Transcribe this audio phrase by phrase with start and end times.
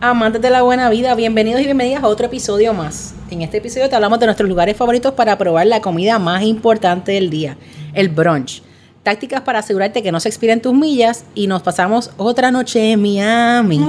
[0.00, 3.14] Amantes de la buena vida, bienvenidos y bienvenidas a otro episodio más.
[3.32, 7.10] En este episodio te hablamos de nuestros lugares favoritos para probar la comida más importante
[7.10, 7.58] del día,
[7.94, 8.62] el brunch.
[9.02, 13.02] Tácticas para asegurarte que no se expiren tus millas y nos pasamos otra noche en
[13.02, 13.80] Miami.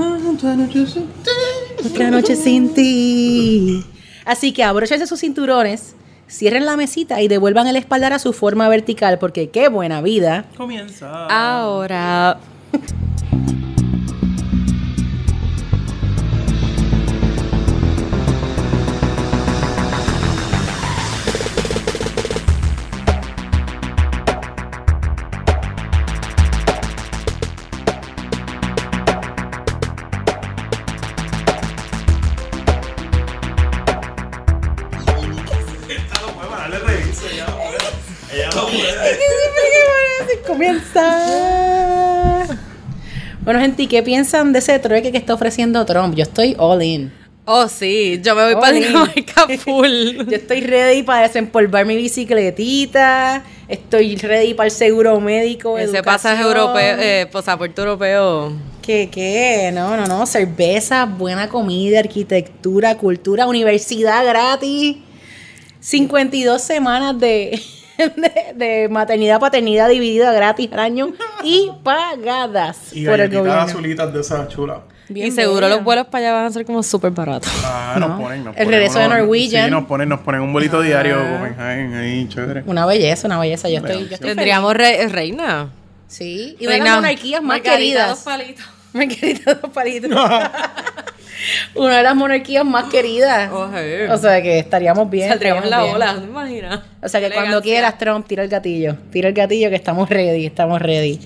[1.85, 3.85] Otra noche sin ti.
[4.25, 5.95] Así que abróchense sus cinturones,
[6.27, 10.45] cierren la mesita y devuelvan el espaldar a su forma vertical porque qué buena vida.
[10.57, 11.27] Comienza.
[11.27, 12.39] Ahora.
[43.79, 46.15] ¿Y qué piensan de ese trueque que está ofreciendo Trump?
[46.15, 47.11] Yo estoy all in.
[47.45, 48.73] Oh, sí, yo me voy Oh, para.
[48.73, 50.27] Dinamarca full.
[50.29, 53.43] Yo estoy ready para desempolvar mi bicicletita.
[53.67, 55.77] Estoy ready para el seguro médico.
[55.77, 56.05] Ese educación.
[56.05, 58.53] pasaje europeo, eh, pasaporte europeo.
[58.83, 59.71] ¿Qué, qué?
[59.73, 60.25] No, no, no.
[60.27, 64.97] Cerveza, buena comida, arquitectura, cultura, universidad gratis.
[65.79, 67.59] 52 semanas de,
[68.15, 73.61] de, de maternidad, paternidad dividida gratis al año y pagadas Y por el gobierno.
[73.61, 74.79] azulitas de esas chulas.
[75.11, 77.49] Bien y seguro los vuelos para allá van a ser como súper baratos.
[77.65, 78.09] Ah, No.
[78.09, 79.65] nos ponen, nos El ponen regreso de Norwegian.
[79.65, 80.83] Sí, nos ponen, nos ponen un bolito Ah.
[80.83, 82.63] diario Copenhagen ahí, chévere.
[82.67, 83.69] Una belleza, una belleza.
[83.69, 85.69] Yo estoy, yo estoy Tendríamos re- reina.
[86.07, 88.23] Sí, y una de las monarquías más Margarita, dos queridas.
[88.23, 88.65] palitos.
[88.93, 90.09] Margarita dos palitos.
[91.75, 93.51] una de las monarquías más queridas.
[93.51, 94.11] Oje.
[94.11, 95.29] O sea que estaríamos bien.
[95.29, 95.95] Saldríamos en la bien.
[95.95, 96.81] ola, ¿te imaginas?
[97.01, 98.97] O sea que cuando quieras, Trump, tira el gatillo.
[99.11, 101.19] Tira el gatillo que estamos ready, estamos ready.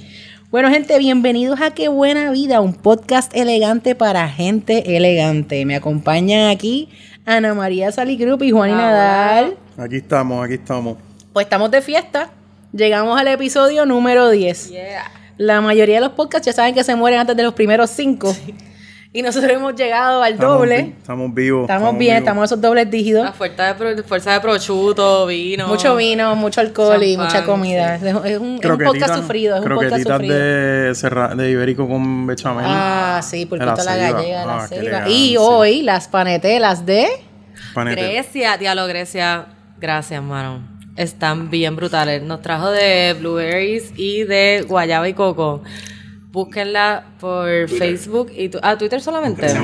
[0.52, 5.66] Bueno, gente, bienvenidos a Qué Buena Vida, un podcast elegante para gente elegante.
[5.66, 6.89] Me acompañan aquí
[7.25, 8.81] Ana María Saligrup y Juan y Hola.
[8.83, 9.58] Nadal.
[9.77, 10.98] Aquí estamos, aquí estamos.
[11.33, 12.30] Pues estamos de fiesta.
[12.71, 14.70] Llegamos al episodio número 10.
[14.70, 15.11] Yeah.
[15.37, 18.36] La mayoría de los podcasts ya saben que se mueren antes de los primeros cinco.
[19.15, 20.81] Y nosotros hemos llegado al Estamos doble.
[20.81, 21.61] vi- Estamos vivos.
[21.61, 22.17] Estamos bien, vivos.
[22.17, 23.23] estamos en esos dobles dígitos.
[23.25, 25.67] La fuerza de, pro- fuerza de prosciutto, vino.
[25.67, 27.95] Mucho vino, mucho alcohol y mucha comida.
[27.95, 30.35] Es un, es un- es un podcast sufrido, es un podcast sufrido.
[30.35, 32.65] de, serra- de ibérico con bechamel.
[32.67, 33.95] Ah, sí, a la ceiba.
[34.13, 34.81] gallega, la Ah, ceiba.
[34.81, 35.15] elegancia.
[35.15, 37.05] Y hoy las panetelas de...
[37.75, 38.01] Panete.
[38.01, 39.45] Grecia, diablo Grecia.
[39.80, 40.67] Gracias, mano.
[40.95, 42.23] Están bien brutales.
[42.23, 45.61] Nos trajo de blueberries y de guayaba y coco.
[46.33, 49.44] Búsquenla por Facebook y tu, ah, Twitter solamente.
[49.44, 49.61] Grecia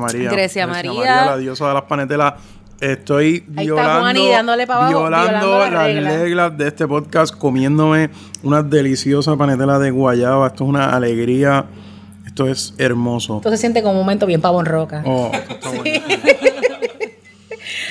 [0.00, 0.30] María.
[0.32, 1.26] Grecia María.
[1.26, 2.34] la diosa de las panetelas.
[2.80, 6.12] Estoy Ahí está violando, Juani dándole pa' abajo, violando, violando las las reglas.
[6.14, 6.58] reglas.
[6.58, 8.10] de este podcast, comiéndome
[8.42, 10.48] unas deliciosas panetelas de guayaba.
[10.48, 11.66] Esto es una alegría.
[12.26, 13.36] Esto es hermoso.
[13.36, 15.04] Esto se siente como un momento bien pavón roca.
[15.06, 16.00] Oh, esto está bueno.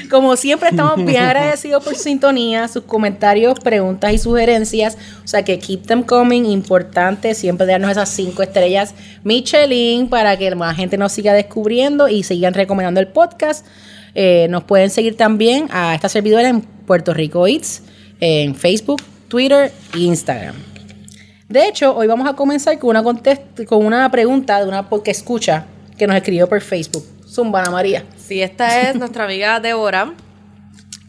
[0.10, 4.98] Como siempre, estamos bien agradecidos por su sintonía, sus comentarios, preguntas y sugerencias.
[5.24, 6.46] O sea que keep them coming.
[6.46, 12.24] Importante siempre darnos esas cinco estrellas Michelin para que más gente nos siga descubriendo y
[12.24, 13.66] sigan recomendando el podcast.
[14.16, 17.82] Eh, nos pueden seguir también a esta servidora en Puerto Rico Eats,
[18.20, 20.56] en Facebook, Twitter e Instagram.
[21.48, 25.66] De hecho, hoy vamos a comenzar con una, con una pregunta de una porque escucha
[25.98, 27.04] que nos escribió por Facebook.
[27.32, 28.04] Zumba, Ana María.
[28.18, 30.12] Sí, esta es nuestra amiga Débora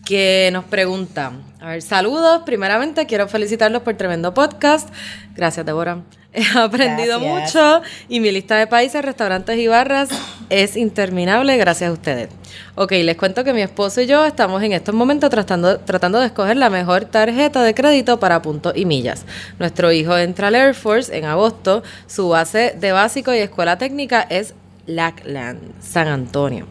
[0.04, 1.32] que nos pregunta.
[1.60, 2.42] A ver, saludos.
[2.46, 4.88] Primeramente quiero felicitarlos por tremendo podcast.
[5.34, 6.02] Gracias, Débora.
[6.32, 7.54] He aprendido Gracias.
[7.54, 10.10] mucho y mi lista de países, restaurantes y barras
[10.48, 12.28] es interminable gracias a ustedes.
[12.76, 16.26] Ok, les cuento que mi esposo y yo estamos en estos momentos tratando, tratando de
[16.26, 19.26] escoger la mejor tarjeta de crédito para puntos y millas.
[19.58, 21.82] Nuestro hijo entra al Air Force en agosto.
[22.06, 24.54] Su base de básico y escuela técnica es
[24.86, 26.66] Lackland, San Antonio.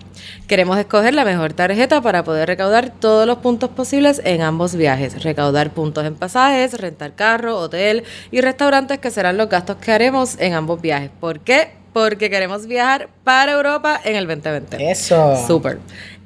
[0.47, 5.23] Queremos escoger la mejor tarjeta para poder recaudar todos los puntos posibles en ambos viajes.
[5.23, 10.38] Recaudar puntos en pasajes, rentar carro, hotel y restaurantes que serán los gastos que haremos
[10.39, 11.09] en ambos viajes.
[11.19, 11.69] ¿Por qué?
[11.94, 14.91] Porque queremos viajar para Europa en el 2020.
[14.91, 15.35] Eso.
[15.47, 15.79] Súper.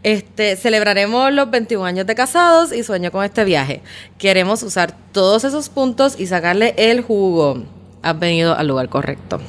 [0.03, 3.81] Este, celebraremos los 21 años de casados y sueño con este viaje.
[4.19, 7.63] Queremos usar todos esos puntos y sacarle el jugo.
[8.03, 9.39] Has venido al lugar correcto.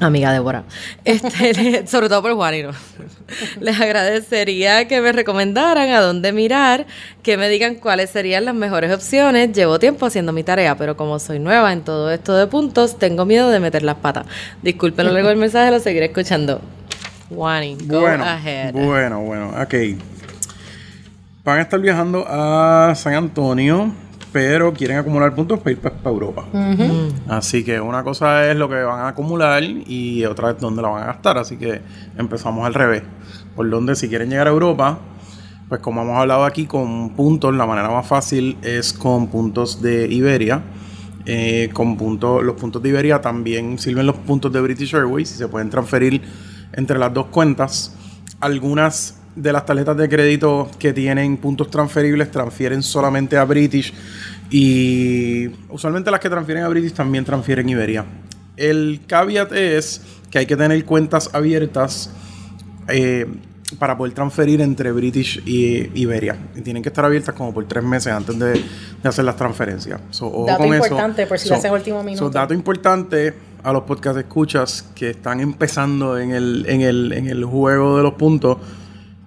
[0.00, 0.64] Amiga Débora.
[1.04, 2.70] Este, sobre todo por Juanino.
[3.60, 6.86] Les agradecería que me recomendaran a dónde mirar,
[7.22, 9.52] que me digan cuáles serían las mejores opciones.
[9.52, 13.24] Llevo tiempo haciendo mi tarea, pero como soy nueva en todo esto de puntos, tengo
[13.24, 14.26] miedo de meter las patas.
[14.62, 16.60] Disculpen lo largo del mensaje, lo seguiré escuchando.
[17.28, 18.72] Juani, go Bueno, ahead.
[18.72, 19.74] bueno, bueno, ok.
[21.44, 23.92] Van a estar viajando a San Antonio
[24.32, 26.44] pero quieren acumular puntos para ir para, para Europa.
[27.28, 30.88] Así que una cosa es lo que van a acumular y otra es dónde la
[30.88, 31.38] van a gastar.
[31.38, 31.80] Así que
[32.16, 33.02] empezamos al revés.
[33.56, 34.98] Por donde si quieren llegar a Europa,
[35.68, 40.06] pues como hemos hablado aquí con puntos, la manera más fácil es con puntos de
[40.06, 40.62] Iberia.
[41.26, 45.34] Eh, con puntos, los puntos de Iberia también sirven los puntos de British Airways y
[45.34, 46.22] se pueden transferir
[46.72, 47.94] entre las dos cuentas.
[48.40, 53.94] Algunas de las tarjetas de crédito que tienen puntos transferibles transfieren solamente a British
[54.50, 58.04] y usualmente las que transfieren a British también transfieren Iberia.
[58.56, 62.10] El caveat es que hay que tener cuentas abiertas
[62.88, 63.26] eh,
[63.78, 66.36] para poder transferir entre British y Iberia.
[66.56, 70.00] Y tienen que estar abiertas como por tres meses antes de, de hacer las transferencias.
[70.10, 70.84] So, ojo Dato con eso.
[70.86, 72.24] importante, por si lo haces último minuto.
[72.24, 77.28] so, dato importante a los podcast escuchas que están empezando en el, en el, en
[77.28, 78.56] el juego de los puntos.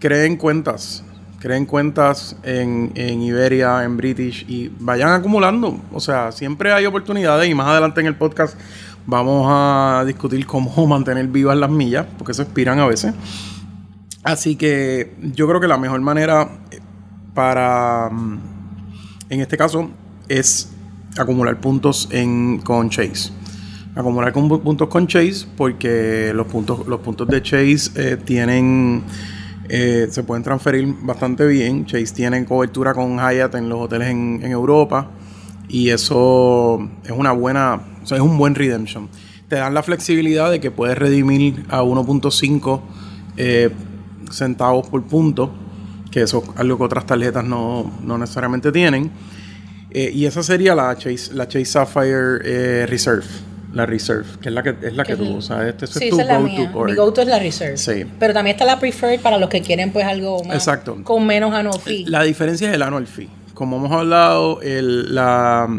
[0.02, 1.04] Creen cuentas.
[1.40, 5.80] Creen cuentas en, en Iberia, en British y vayan acumulando.
[5.94, 8.58] O sea, siempre hay oportunidades y más adelante en el podcast
[9.06, 13.14] vamos a discutir cómo mantener vivas las millas, porque eso expiran a veces.
[14.24, 16.80] Así que yo creo que la mejor manera eh,
[17.34, 18.40] para, mm,
[19.30, 19.90] en este caso,
[20.28, 20.72] es
[21.18, 23.32] acumular puntos en, con Chase.
[23.96, 29.04] Acumular con, puntos con Chase porque los puntos, los puntos de Chase eh, tienen,
[29.74, 31.86] eh, se pueden transferir bastante bien.
[31.86, 35.10] Chase tiene cobertura con Hyatt en los hoteles en, Europa
[35.70, 39.08] y eso es una buena, es un buen redemption.
[39.48, 42.82] Te dan la flexibilidad de que puedes redimir a 1.5
[43.38, 43.70] eh,
[44.30, 45.54] centavos por punto,
[46.12, 49.10] que eso es algo que otras tarjetas no, no necesariamente tienen.
[49.92, 53.51] Eh, y esa sería la Chase, la Chase Sapphire Reserve.
[53.74, 55.66] La Reserve, que es la que, es la que tú el- usas.
[55.66, 56.72] Este, Sí, es tu esa es la go-to mía.
[56.74, 56.86] card.
[56.90, 57.78] Mi go-to es la Reserve.
[57.78, 58.06] Sí.
[58.20, 60.56] Pero también está la Preferred para los que quieren pues algo más.
[60.56, 60.98] Exacto.
[61.04, 62.04] Con menos annual fee.
[62.06, 63.30] La diferencia es el annual fee.
[63.54, 65.70] Como hemos hablado, el, la,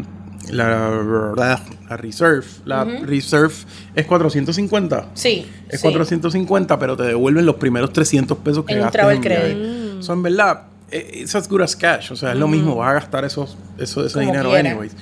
[0.49, 3.53] la, la Reserve, la Reserve
[3.95, 5.09] es 450.
[5.13, 5.45] sí.
[5.69, 5.87] Es sí.
[5.87, 9.19] 450, pero te devuelven los primeros 300 pesos que En en viaje.
[9.21, 10.01] credit.
[10.03, 12.11] So, en verdad, eh, it's as good as cash.
[12.11, 12.75] O sea, es lo mismo.
[12.75, 14.69] Vas a gastar esos, eso, ese Como dinero quiera.
[14.69, 14.95] anyways.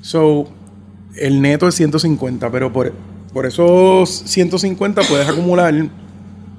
[0.00, 0.48] So,
[1.16, 2.92] el neto es 150, pero por,
[3.32, 5.74] por esos 150 puedes acumular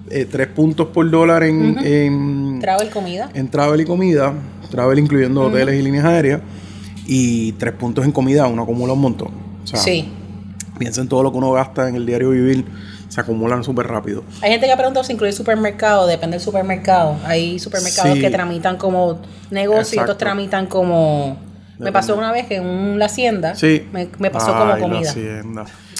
[0.09, 3.29] 3 puntos por dólar en, en, Travel comida.
[3.33, 4.33] en travel y comida.
[4.71, 6.41] Travel incluyendo hoteles y líneas aéreas.
[7.05, 8.47] Y 3 puntos en comida.
[8.47, 9.29] Uno acumula un montón.
[9.63, 10.09] O sea, Sí.
[10.79, 12.65] piensa en todo lo que uno gasta en el diario vivir.
[13.09, 14.23] Se acumulan súper rápido.
[14.41, 17.15] Hay gente que ha preguntado si incluye supermercado, depende del supermercado.
[17.25, 18.21] Hay supermercados Sí.
[18.21, 19.19] que tramitan como
[19.49, 21.37] negocio y otros tramitan como...
[21.79, 23.87] Me pasó una vez que en un- la hacienda Sí.
[23.93, 25.13] me, me pasó Ay, como comida.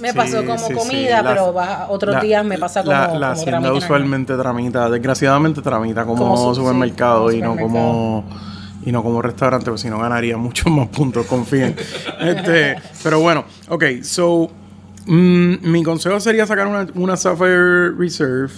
[0.01, 3.59] Me pasó como comida, pero va- otros días me pasa como- La, como la hacienda
[3.61, 8.25] tramita usualmente tramita, desgraciadamente tramita como, supermercado como y no como
[8.85, 11.75] y no como restaurante, pues si no ganaría muchos más puntos, confíen.
[12.21, 14.49] este, pero bueno, ok, so
[15.05, 18.51] mm, mi consejo sería sacar una, una Sapphire Reserve.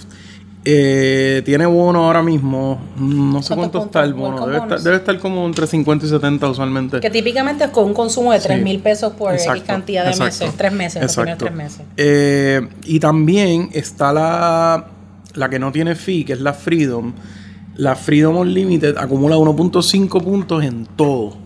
[0.62, 4.84] Eh, tiene bono ahora mismo, no sé ¿Cuántos cuánto está el bono, debe estar, bonus.
[4.84, 7.00] debe estar como entre 50 y 70 usualmente.
[7.00, 8.64] Que típicamente es con un consumo de 3 Sí.
[8.64, 10.56] mil pesos por X cantidad de exacto, meses.
[10.58, 11.44] Tres meses, los primeros exacto.
[11.46, 11.86] tres meses.
[11.96, 14.88] Eh, y también está la,
[15.34, 17.14] la que no tiene fee, que es la Freedom.
[17.76, 21.38] La Freedom Unlimited acumula 1.5 puntos en todo.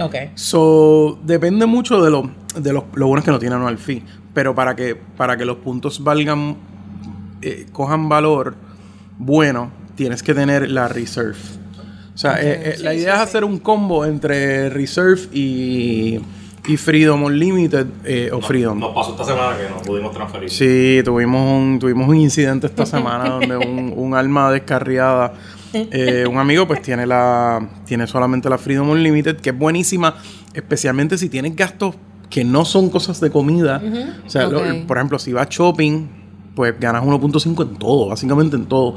[0.00, 0.14] Ok.
[0.36, 4.02] So, depende mucho de lo, de los, lo bueno es que no tiene anual fee.
[4.32, 6.56] Pero para que, para que los puntos valgan,
[7.42, 8.54] eh, cojan valor
[9.18, 11.36] bueno, tienes que tener la Reserve.
[12.14, 16.20] O sea, eh, eh, la idea sí, es hacer un combo entre Reserve y,
[16.66, 18.78] y Freedom Unlimited eh, o Freedom.
[18.78, 20.50] Nos pasó esta semana que no pudimos transferir.
[20.50, 25.32] Sí, tuvimos un, tuvimos un incidente esta semana donde un, un alma descarriada,
[25.72, 30.16] eh, un amigo pues tiene la tiene solamente la Freedom Unlimited, que es buenísima,
[30.54, 31.94] especialmente si tienes gastos
[32.30, 33.80] que no son cosas de comida.
[34.26, 36.06] O sea, lo- por ejemplo, si vas shopping,
[36.58, 38.96] pues ganas 1.5 en todo, básicamente en todo.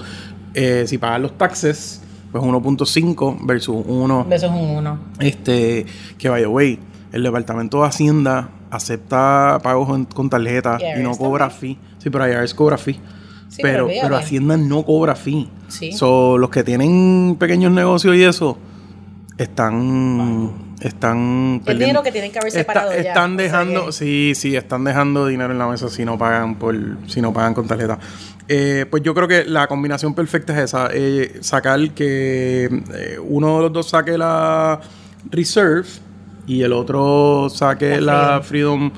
[0.55, 2.01] Eh, si pagas los taxes,
[2.31, 4.97] pues 1.5 versus 1 Eso es un uno.
[5.19, 5.85] este,
[6.17, 6.79] que vaya, güey,
[7.11, 11.77] el departamento de Hacienda acepta pagos en- con tarjeta y no IRS cobra fee.
[11.99, 12.99] Sí, pero IRS cobra fee.
[13.47, 15.47] Sí, pero pero Hacienda no cobra fee.
[15.67, 15.91] Sí.
[15.91, 18.57] So, los que tienen pequeños negocios y eso
[19.37, 22.99] están están El dinero que tienen que haber Está- separado ya.
[22.99, 26.17] están O sea dejando que- sí sí están dejando dinero en la mesa si no
[26.17, 26.75] pagan por
[27.07, 27.97] si no pagan con tarjeta
[28.47, 33.57] Eh, pues yo creo que la combinación perfecta es esa eh, sacar que eh, uno
[33.57, 34.81] de los dos saque la
[35.29, 35.87] reserve
[36.47, 38.91] y el otro saque La la freedom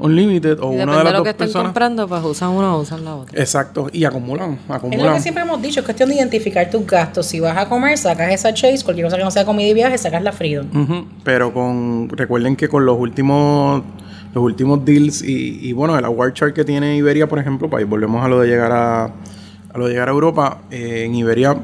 [0.00, 1.66] Unlimited o Y una depende de de las lo dos que estén personas.
[1.68, 3.40] comprando, pues usan uno o usan la otra.
[3.40, 5.14] Exacto, y acumulan, Es lo acumulan.
[5.14, 7.26] que siempre hemos dicho, es cuestión de identificar tus gastos.
[7.26, 9.98] Si vas a comer, sacas esa Chase, cualquier cosa que no sea comida y viaje,
[9.98, 10.66] sacas la Freedom.
[10.72, 13.82] Ujú, Pero con recuerden que con los últimos
[14.34, 17.80] los últimos deals y, y bueno, el award chart que tiene Iberia, por ejemplo, para
[17.80, 21.14] ahí volvemos a lo de llegar a, a lo de llegar a Europa, eh, en
[21.14, 21.56] Iberia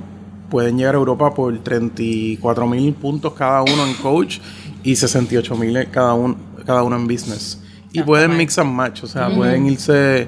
[0.51, 4.39] pueden llegar a Europa por 34 mil puntos cada uno en coach
[4.83, 6.37] y 68 mil cada uno
[6.67, 7.61] cada uno en business.
[7.95, 10.27] Y pueden mix and match, o sea, pueden irse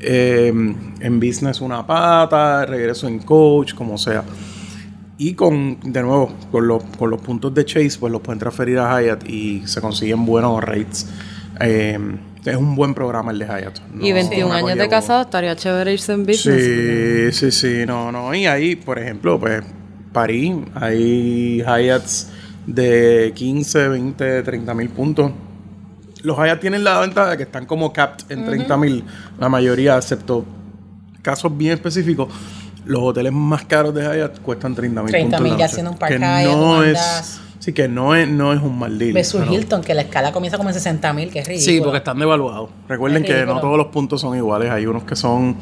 [0.00, 4.22] eh, en business una pata, regreso en coach, como sea.
[5.18, 8.78] Y con, de nuevo, con los, con los puntos de Chase, pues los pueden transferir
[8.78, 11.08] a Hyatt y se consiguen buenos rates.
[11.60, 11.98] Eh,
[12.44, 13.80] es un buen programa el de Hyatt.
[13.92, 17.32] no- y 21 no me años de casado, estaría chévere irse en business.
[17.32, 18.32] Sí, sí, sí, no, no.
[18.32, 19.64] Y ahí, por ejemplo, pues
[20.12, 22.30] París, hay Hyatts
[22.66, 25.32] de 15, 20, 30 mil puntos.
[26.22, 29.04] Los Hyatt tienen la ventaja de que están como capped en 30 mil,
[29.38, 30.44] la mayoría, excepto
[31.22, 32.28] casos bien específicos.
[32.84, 35.40] Los hoteles más caros de Hyatt cuestan 30 mil 30.000 puntos.
[35.40, 35.68] la ya noche.
[35.68, 37.40] siendo un Park Que Hyatt, no un es, Andaz.
[37.58, 39.12] sí, que no es, no es un mal deal.
[39.12, 41.72] Versus Hilton, que la escala comienza como en 60 mil, que es ridículo.
[41.72, 42.70] Sí, porque están devaluados.
[42.88, 44.70] Recuerden Es que no todos los puntos son iguales.
[44.70, 45.56] Hay unos que son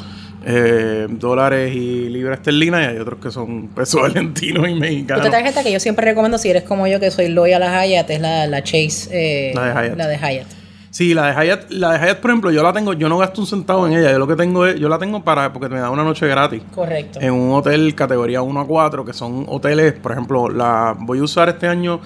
[0.49, 5.26] eh, dólares y libras esterlinas y hay otros que son pesos argentinos y mexicanos.
[5.26, 8.09] Otra tarjeta que yo siempre recomiendo si eres como yo, que soy loyal a Hyatt,
[8.11, 9.09] es la, la Chase.
[9.11, 9.97] eh, La de Hyatt.
[9.99, 10.47] La de Hyatt.
[10.91, 13.41] Sí, la de Hyatt, la de Hyatt, por ejemplo, yo la tengo, yo no gasto
[13.43, 14.12] un centavo en ella.
[14.12, 16.62] Yo lo que tengo es, yo la tengo para, porque me da una noche gratis.
[16.75, 17.19] Correcto.
[17.21, 21.23] En un hotel categoría 1 a 4, que son hoteles, por ejemplo, la voy a
[21.25, 22.00] usar este año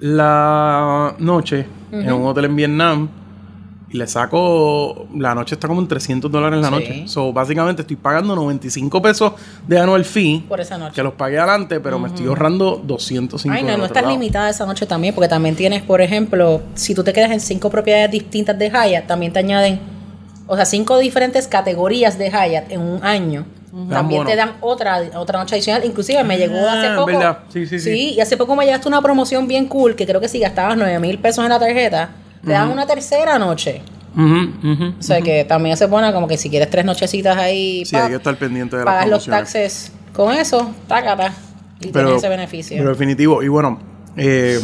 [0.00, 3.08] la noche en un hotel en Vietnam
[3.90, 6.74] y le saco, la noche está como en 300 dólares la Sí.
[6.74, 7.02] noche.
[7.08, 9.32] So, básicamente estoy pagando 95 pesos
[9.66, 10.94] de annual fee, Por esa noche.
[10.94, 14.14] que los pagué adelante, pero me estoy ahorrando 205 Ay, no, no estás lado.
[14.14, 17.70] limitada esa noche también, porque también tienes, por ejemplo, si tú te quedas en cinco
[17.70, 19.80] propiedades distintas de Hyatt, también te añaden,
[20.46, 23.46] o sea, cinco diferentes categorías de Hyatt en un año.
[23.90, 25.84] También te dan otra, otra noche adicional.
[25.84, 27.06] Inclusive me llegó Ah, hace poco.
[27.06, 27.38] verdad.
[27.50, 28.14] Sí, sí, sí.
[28.16, 30.98] y hace poco me llegaste una promoción bien cool, que creo que si gastabas 9
[30.98, 32.10] mil pesos en la tarjeta,
[32.44, 33.82] te dan una tercera noche.
[34.16, 38.04] O sea que también se pone como que si quieres tres nochecitas ahí, Sí, pa,
[38.04, 41.32] hay que estar pendiente de las pagas los taxes con eso, tácata,
[41.80, 42.76] y tienes ese beneficio.
[42.78, 43.42] Pero definitivo.
[43.42, 43.78] Y bueno,
[44.16, 44.58] eh,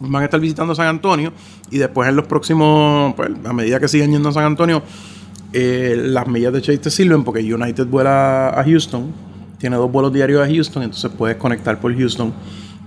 [0.00, 1.32] van a estar visitando San Antonio
[1.70, 4.82] y después en los próximos, pues a medida que sigan yendo a San Antonio,
[5.52, 9.12] eh, las millas de Chase te sirven porque United vuela a Houston,
[9.58, 12.32] tiene dos vuelos diarios a Houston, entonces puedes conectar por Houston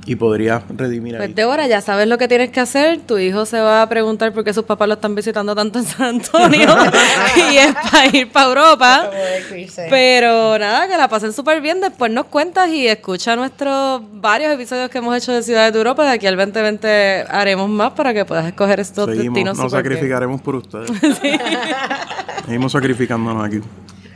[0.06, 1.20] y podrías redimir ahí.
[1.20, 3.00] Pues Débora, ya sabes lo que tienes que hacer.
[3.02, 5.86] Tu hijo se va a preguntar por qué sus papás lo están visitando tanto en
[5.86, 6.68] San Antonio.
[7.52, 9.12] y es para ir para Europa.
[9.90, 11.82] Pero nada, que la pasen súper bien.
[11.82, 16.04] Después nos cuentas y escucha nuestros varios episodios que hemos hecho de Ciudades de Europa.
[16.04, 19.84] De aquí al 2020 haremos más para que puedas escoger estos Seguimos, destinos nos bien.
[19.84, 20.90] sacrificaremos por ustedes.
[22.46, 23.62] Seguimos sacrificándonos aquí.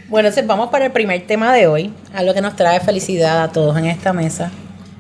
[0.08, 3.52] Bueno, entonces vamos para el primer tema de hoy, algo que nos trae felicidad a
[3.52, 4.52] todos en esta mesa,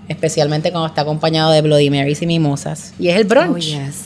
[0.07, 3.75] especialmente cuando está acompañado de Bloody Marys y mimosas, y es el brunch.
[3.75, 4.01] Oh, yes.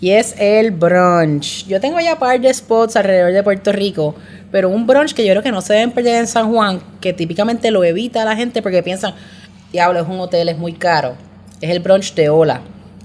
[0.00, 1.66] Y es el brunch.
[1.66, 4.14] Yo tengo ya par de spots alrededor de Puerto Rico,
[4.50, 7.12] pero un brunch que yo creo que no se deben perder en San Juan, que
[7.12, 9.14] típicamente lo evita la gente porque piensan,
[9.72, 11.16] diablo, es un hotel, es muy caro.
[11.60, 12.62] Es el brunch de Ola,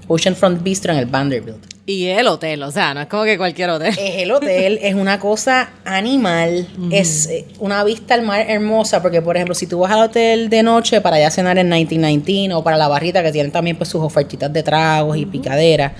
[0.08, 1.75] Oceanfront Bistro en el Vanderbilt.
[1.88, 3.94] Y el hotel, o sea, no es como que cualquier hotel.
[3.96, 9.22] Es el hotel, es una cosa animal, es eh, una vista al mar hermosa, porque
[9.22, 12.64] por ejemplo, si tú vas al hotel de noche para ya cenar en 1919 o
[12.64, 15.92] para la barrita que tienen también pues sus ofertitas de tragos y picaderas,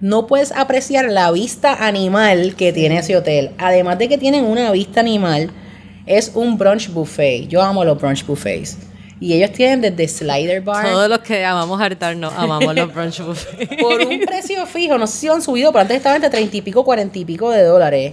[0.00, 3.52] no puedes apreciar la vista animal que tiene ese hotel.
[3.58, 5.52] Además de que tienen una vista animal,
[6.06, 7.46] es un brunch buffet.
[7.46, 8.78] Yo amo los brunch buffets.
[9.24, 10.84] Y ellos tienen desde Slider Bar.
[10.84, 13.76] Todos los que amamos hartarnos, amamos los brunch buffets.
[13.80, 16.60] por un precio fijo, no sé si han subido, pero antes estaba entre 30 y
[16.60, 18.12] pico, 40 y pico de dólares.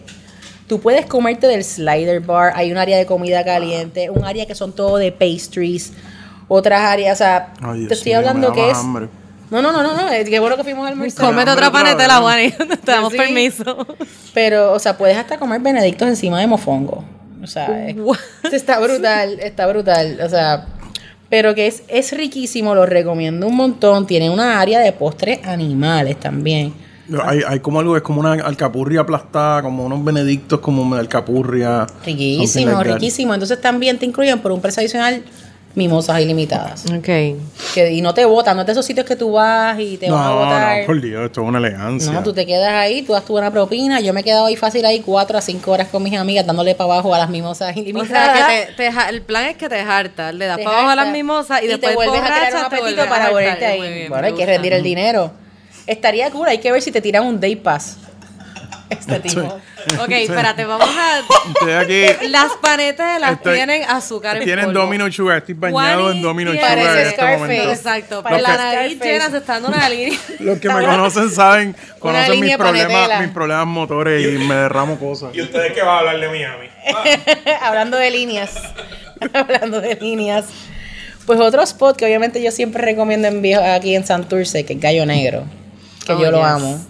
[0.68, 4.56] Tú puedes comerte del slider bar, hay un área de comida caliente, un área que
[4.56, 5.92] son todo de pastries,
[6.48, 8.78] otras áreas, o sea, Ay, Dios te estoy mío, hablando que es...
[8.78, 9.10] hambre.
[9.50, 11.26] No, no, no, no, no, es que bueno que fuimos al almorzar.
[11.26, 12.56] Cómete otra panetela, vez.
[12.56, 13.18] Juan, y te damos Sí.
[13.18, 13.86] permiso.
[14.34, 17.04] Pero, o sea, puedes hasta comer benedictos encima de mofongo.
[17.44, 17.98] O sea, es-
[18.54, 20.20] está brutal, está brutal.
[20.24, 20.68] O sea,
[21.32, 24.06] pero que es, es riquísimo, lo recomiendo un montón.
[24.06, 26.74] Tiene una área de postres animales también.
[27.24, 31.88] Hay, hay como algo, es como una alcapurria aplastada, como unos benedictos como una alcapurria.
[32.06, 33.34] Riquísimo, riquísimo.
[33.34, 35.24] Entonces también te incluyen por un precio adicional
[35.76, 36.86] mimosas ilimitadas.
[36.88, 37.06] Ok.
[37.74, 40.10] Que, y no te botan, no es de esos sitios que tú vas y te
[40.12, 40.80] van a No, botar.
[40.82, 42.12] no, por Dios, esto es una elegancia.
[42.12, 44.00] No, tú te quedas ahí, tú das tu buena propina.
[44.02, 46.76] Yo me he quedado ahí fácil ahí cuatro a cinco horas con mis amigas dándole
[46.76, 48.38] para abajo a las mimosas O ilimitadas.
[48.38, 50.78] sea, que te, te ja- el plan es que te hartas, le das Te para
[50.78, 53.66] abajo a las mimosas y, te después vuelves a crear un te apetito para volverte
[53.66, 53.82] ahí.
[53.94, 55.32] Bien, bueno, hay que rendir el dinero.
[55.88, 57.98] Estaría cool, hay que ver si te tiran un day pass.
[58.92, 59.42] Este tipo.
[60.00, 61.22] Ok, espérate, vamos a.
[61.50, 62.28] Estoy aquí.
[62.30, 64.82] Las panetelas Estoy- tienen azúcar en Tienen polvo.
[64.82, 65.38] Domino Sugar.
[65.40, 67.40] Estoy bañado Juani en Domino tiene- Sugar en Parece este Scarface.
[67.40, 67.72] momento.
[67.72, 70.20] Exacto, pero la nariz llena se está dando una línea.
[70.40, 73.22] Los que me conocen saben, conocen mis línea problemas, panetela.
[73.22, 75.32] mis problemas motores y me derramo cosas.
[75.34, 76.68] ¿Y ustedes qué van a hablar de Miami?
[77.62, 78.52] Hablando de líneas.
[79.34, 80.46] Hablando de líneas.
[81.26, 84.80] Pues otro spot que obviamente yo siempre recomiendo en viejo aquí en Santurce, que es
[84.80, 85.46] Gallo Negro.
[86.06, 86.48] Que Oh, yo lo yes.
[86.48, 86.86] amo.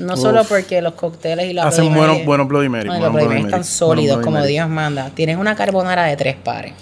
[0.00, 2.88] No solo porque los cócteles y la Hacen buenos, buenos Bloody Mary.
[2.90, 4.52] Ay, buenos los Bloody Bloody Mary están sólidos como Mary.
[4.52, 5.10] Dios manda.
[5.14, 6.72] Tienes una carbonara de tres pares.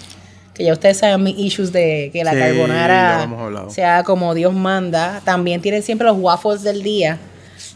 [0.53, 3.29] Que ya ustedes saben mis issues de que la Sí, carbonara
[3.69, 5.21] sea como Dios manda.
[5.23, 7.17] También tienen siempre los waffles del día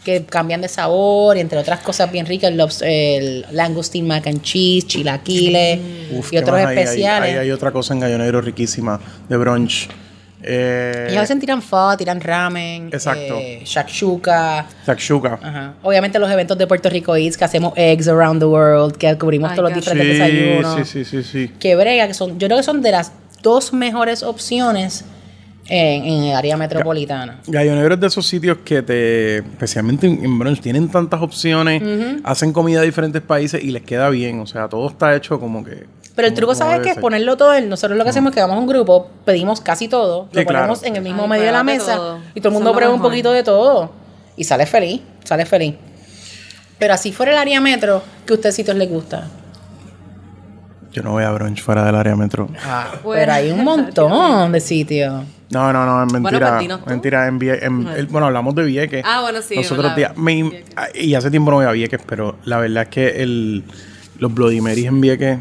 [0.04, 4.26] que cambian de sabor y entre otras cosas bien ricas, el, lobs- el langosteen mac
[4.26, 5.78] and cheese, chilaquiles
[6.12, 6.76] Uf, y ¿qué otros más hay?
[6.76, 7.30] Hay- especiales.
[7.32, 9.88] Hay, hay otra cosa en Gallo Negro riquísima de brunch.
[10.46, 13.38] Eh, Ellos a veces tiran pho, tiran ramen, Exacto.
[13.40, 14.66] eh, shakshuka.
[14.86, 15.38] shakshuka.
[15.42, 15.74] Ajá.
[15.82, 19.50] Obviamente los eventos de Puerto Rico Eats que hacemos eggs around the world, que cubrimos
[19.50, 20.88] Ay, todos los diferentes Sí, desayunos.
[20.88, 21.50] sí, sí, sí, sí.
[21.58, 25.04] Que brega, que son, yo creo que son de las dos mejores opciones
[25.66, 27.40] en, en el área metropolitana.
[27.46, 31.82] Gallo Negro es de esos sitios que te, especialmente en, en brunch, tienen tantas opciones,
[32.22, 34.40] hacen comida de diferentes países y les queda bien.
[34.40, 35.86] O sea, todo está hecho como que.
[36.16, 36.90] Pero el truco, ¿sabes qué?
[36.90, 37.68] Es ponerlo todo en.
[37.68, 40.44] Nosotros lo que hacemos es que vamos a un grupo, pedimos casi todo, Sí, lo
[40.44, 40.90] ponemos claro.
[40.92, 42.18] en el mismo Ay, medio de la mesa todo.
[42.34, 43.90] y todo el mundo prueba un poquito de todo.
[44.36, 45.74] Y sale feliz, sale feliz.
[46.78, 49.28] Pero así fuera el área metro, ¿qué a ustedes sitios les gusta?
[50.92, 52.48] Yo no voy a brunch fuera del área metro.
[52.64, 55.24] Ah, pero hay un montón de sitios.
[55.50, 56.50] No, no, no, es mentira.
[56.50, 56.90] pues, dinos tú.
[56.90, 59.04] mentira, en, Vie- en- el- bueno, hablamos de Vieques.
[59.06, 59.96] Ah, bueno, sí, Los otros ¿verdad?
[59.96, 60.16] días.
[60.16, 60.62] Me-
[60.94, 63.64] y hace tiempo no voy a Vieques, pero la verdad es que el,
[64.18, 65.38] los Bloody Marys en Vieques,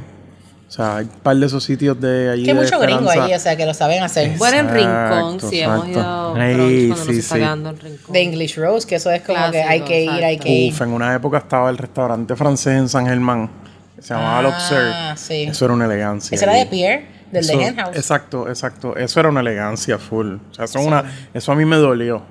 [0.74, 2.46] o sea, hay un par de esos sitios de allí.
[2.46, 3.26] Que hay de mucho gringo Esperanza.
[3.26, 4.36] ahí, o sea, que lo saben hacer.
[4.40, 6.34] Bueno, en Exacto, Rincón, sí, hemos ido exacto.
[6.36, 7.42] a Ey, brunch cuando sí, nos está sí.
[7.44, 8.14] en Rincón.
[8.14, 10.44] De English Rose, que eso es como que hay que ir, hay exacto.
[10.46, 10.74] que ir.
[10.74, 13.52] Uf, en una época estaba el restaurante francés en San Germán.
[13.96, 14.94] que Se llamaba Ah, L'Observe.
[15.16, 15.44] sí.
[15.44, 16.34] Eso era una elegancia.
[16.36, 17.96] Ese era de Pierre, del Eso- de Hen House.
[17.96, 18.96] Exacto, exacto.
[18.98, 20.38] Eso era una elegancia full.
[20.50, 21.04] O sea, eso, es una,
[21.36, 22.24] eso a mí me dolió.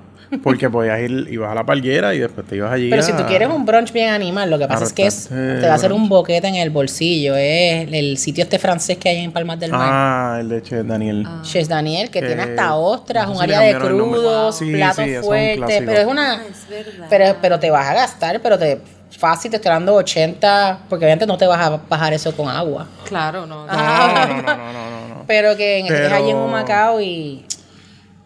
[0.43, 2.89] Porque podías ir, ibas a la palguera y después te ibas allí.
[2.91, 5.29] Pero a- si tú quieres un brunch bien animal, lo que pasa es que es-
[5.29, 7.37] te va a hacer un boquete en el bolsillo.
[7.37, 9.81] Es el sitio este francés que hay en Palmas del Mar.
[9.93, 11.27] Ah, el de Chef Daniel.
[11.43, 15.15] Chef Daniel, que Que- tiene hasta ostras, no un área de crudos, Sí, platos sí,
[15.23, 16.33] fuertes, pero es una...
[16.35, 17.07] Ah, es verdad.
[17.11, 18.81] Pero, pero te vas a gastar, pero te
[19.19, 22.87] fácil te estoy dando 80, porque obviamente no te vas a bajar eso con agua.
[23.05, 23.67] Claro, no.
[23.69, 24.27] Ah.
[24.29, 24.73] No, no, no, no, no,
[25.09, 25.25] no, no.
[25.27, 27.45] Pero que en, Pero- es allí en Humacao y...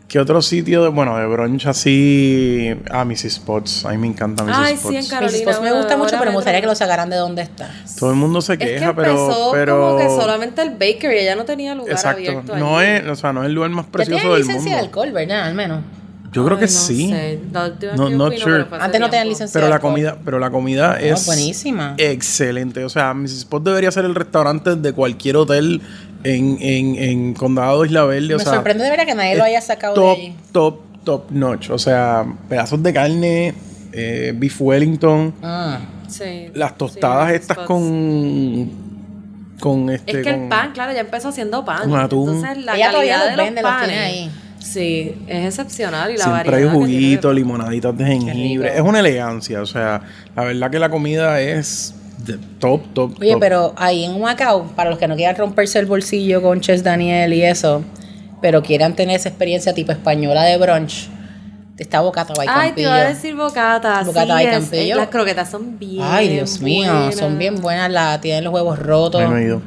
[0.09, 2.73] ¿Qué otro sitio, de, bueno, de brunch así?
[2.91, 3.33] Ah, Mrs.
[3.35, 3.85] Spots.
[3.87, 4.55] A mí me encanta Mrs.
[4.57, 4.89] Ay, Spots.
[4.95, 5.41] sí, en Carolina.
[5.45, 7.69] Pues, me gusta mucho, pero me gustaría que lo sacaran de donde está.
[7.99, 9.81] Todo el mundo se Es que queja, pero, pero...
[9.81, 12.19] como que solamente el bakery, ella no tenía lugar Exacto.
[12.21, 12.89] abierto No allí.
[12.91, 14.71] es, o sea, no es el lugar más Ya precioso del licencia mundo.
[14.77, 15.43] de alcohol, ¿verdad?
[15.43, 15.81] Al menos.
[16.33, 17.09] Yo creo Ay, que no sí.
[17.09, 17.41] sé.
[17.97, 18.67] No- not fui, sure.
[18.79, 19.93] Antes no tenían licencia Pero de la alcohol.
[19.93, 21.95] comida, pero la comida es buenísima.
[21.99, 22.85] excelente.
[22.85, 23.39] O sea, Mrs.
[23.39, 25.81] Spot debería ser el restaurante de cualquier hotel
[26.35, 28.35] en, en, en Condado Isla Verde.
[28.35, 30.35] O Me sea, sorprende de verdad que nadie lo haya sacado de top, allí.
[30.53, 31.71] top, top notch.
[31.71, 33.55] O sea, pedazos de carne,
[33.93, 35.79] eh, beef Wellington, Ah.
[36.09, 36.51] Sí.
[36.55, 37.67] las tostadas Sí, estas spots.
[37.69, 38.87] con
[39.61, 41.89] con este Es que con- el pan, claro, ya empezó haciendo pan.
[41.91, 42.35] con atún.
[42.37, 43.99] Entonces la Ella todavía calidad los de los vende, panes.
[43.99, 44.31] ahí.
[44.59, 47.35] Sí, es excepcional y la Siempre hay variedad que juguito, tiene.
[47.37, 48.75] limonaditas de jengibre.
[48.75, 49.63] Es una elegancia.
[49.63, 50.03] O sea,
[50.37, 53.41] la verdad que la comida es de top, top, Oye, top.
[53.41, 57.33] pero ahí en Humacao, para los que no quieran romperse el bolsillo con Chef Daniel
[57.33, 57.83] y eso,
[58.41, 61.09] pero quieran tener esa experiencia tipo española de brunch,
[61.79, 64.03] está Bocata by Ay, te iba a decir bocata.
[64.03, 64.95] Bocata sí, by es- Campillo.
[64.95, 67.17] eh, las croquetas son bien Ay, Dios mío, buenas.
[67.17, 69.21] son bien buenas, la, tienen los huevos rotos.
[69.23, 69.61] No he ido.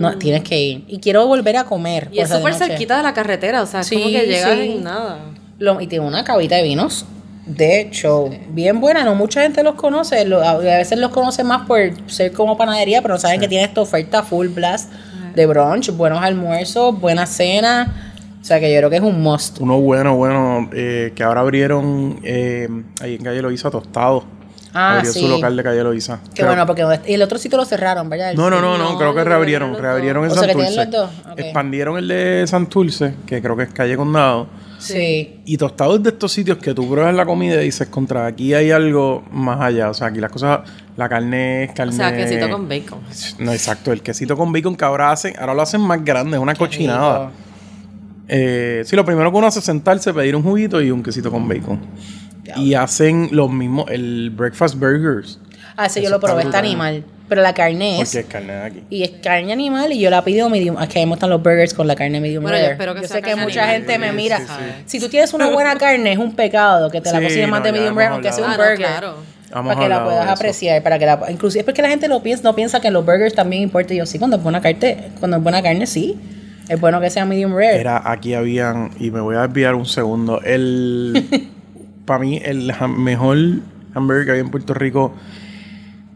[0.00, 0.84] No, tienes que ir.
[0.88, 2.08] Y quiero volver a comer.
[2.12, 4.70] Y es súper cerquita de la carretera, o sea, es Sí, como que llegas sí.
[4.72, 5.18] en nada.
[5.60, 7.04] Lo- y tiene una cabita de vinos.
[7.46, 11.66] De hecho, bien buena, no mucha gente los conoce, lo- a veces los conoce más
[11.66, 14.92] por ser como panadería, pero no saben que tiene esta oferta full blast
[15.34, 19.58] de brunch, buenos almuerzos, buena cena, o sea que yo creo que es un must.
[19.60, 22.68] Uno bueno, bueno, eh, que ahora abrieron eh,
[23.00, 24.24] ahí en Calle Loíza Tostado.
[24.74, 25.20] Ah, Abrió sí.
[25.20, 26.20] su local de Calle Loíza.
[26.26, 28.30] Qué Creo- bueno, porque y el otro sitio lo cerraron, ¿verdad?
[28.30, 29.74] El No, no, no, no, No, creo que reabrieron.
[29.74, 30.72] Reabrieron en O sea, que Santurce.
[30.86, 31.38] tienen los dos.
[31.38, 34.46] Expandieron el de Santurce, que creo que es Calle Condado.
[34.82, 35.40] Sí.
[35.44, 38.54] Y Tostado es de estos sitios que tú pruebas la comida y dices, contra, aquí
[38.54, 39.90] hay algo más allá.
[39.90, 40.60] O sea, aquí las cosas,
[40.96, 41.92] la carne es O carne...
[41.92, 43.00] sea, quesito con bacon.
[43.38, 46.42] No, exacto, el quesito con bacon que ahora hacen, ahora lo hacen más grande, es
[46.42, 47.30] una cochinada.
[48.28, 51.30] Eh, sí, lo primero que uno hace es sentarse, pedir un juguito y un quesito
[51.30, 51.80] con bacon.
[52.56, 55.38] Y hacen los mismos, el breakfast burgers.
[55.76, 57.04] Ah, ese yo lo probé, está brutal.
[57.32, 58.10] Pero la carne es...
[58.10, 58.82] Porque es carne de aquí.
[58.90, 60.76] Y es carne animal y yo la pido medium.
[60.82, 62.94] Es que a mí me gustan los burgers con la carne medium Bueno, yo espero
[62.94, 63.76] que sea sé que mucha animal.
[63.76, 64.36] gente me mira.
[64.36, 64.82] sí, sí.
[64.84, 67.60] Si tú tienes una buena carne, es un pecado que te la Sí, cocines más
[67.60, 68.62] no, de medium rare, aunque sea un hablado.
[68.62, 68.86] Ah, no, burger.
[68.86, 69.14] claro.
[69.50, 72.22] Hemos para que la puedas apreciar, para que la inclusive es porque la gente lo
[72.22, 73.94] piensa, no piensa que los burgers también importa.
[73.94, 76.20] Y yo sí, cuando es buena carne, cuando es buena carne, sí.
[76.68, 77.80] Es bueno que sea medium rare.
[77.80, 81.48] Era, aquí habían, y me voy a desviar un segundo, el,
[82.04, 83.38] para mí, el mejor
[83.94, 85.14] hamburger que había en Puerto Rico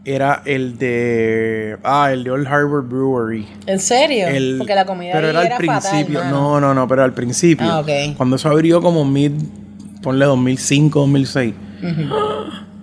[0.09, 3.45] era el de, ah, el de Old Harbor Brewery.
[3.65, 4.27] ¿En serio?
[4.27, 7.13] El- porque la comida pero ahí era al fatal, principio, no, no, no, pero al
[7.13, 7.67] principio.
[7.69, 8.15] Ah, ok.
[8.15, 9.31] Cuando eso abrió como mid,
[10.01, 11.53] ponle 2005, 2006.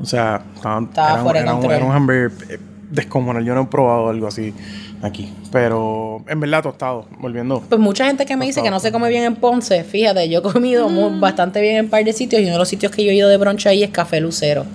[0.01, 2.59] O sea, estaban- Estaba era, un- fuera de era un, hamburger eh,
[2.91, 3.43] descomunal.
[3.45, 4.53] Yo no he probado algo así
[5.03, 5.33] aquí.
[5.51, 7.63] Pero en verdad tostado, volviendo.
[7.67, 10.41] Pues mucha gente que me dice que no se come bien en Ponce, fíjate, yo
[10.41, 10.93] he comido Mm.
[10.95, 13.13] muy- bastante bien en un par de sitios y uno de los sitios que yo
[13.13, 14.67] he ido de brunch ahí es Café Lucero.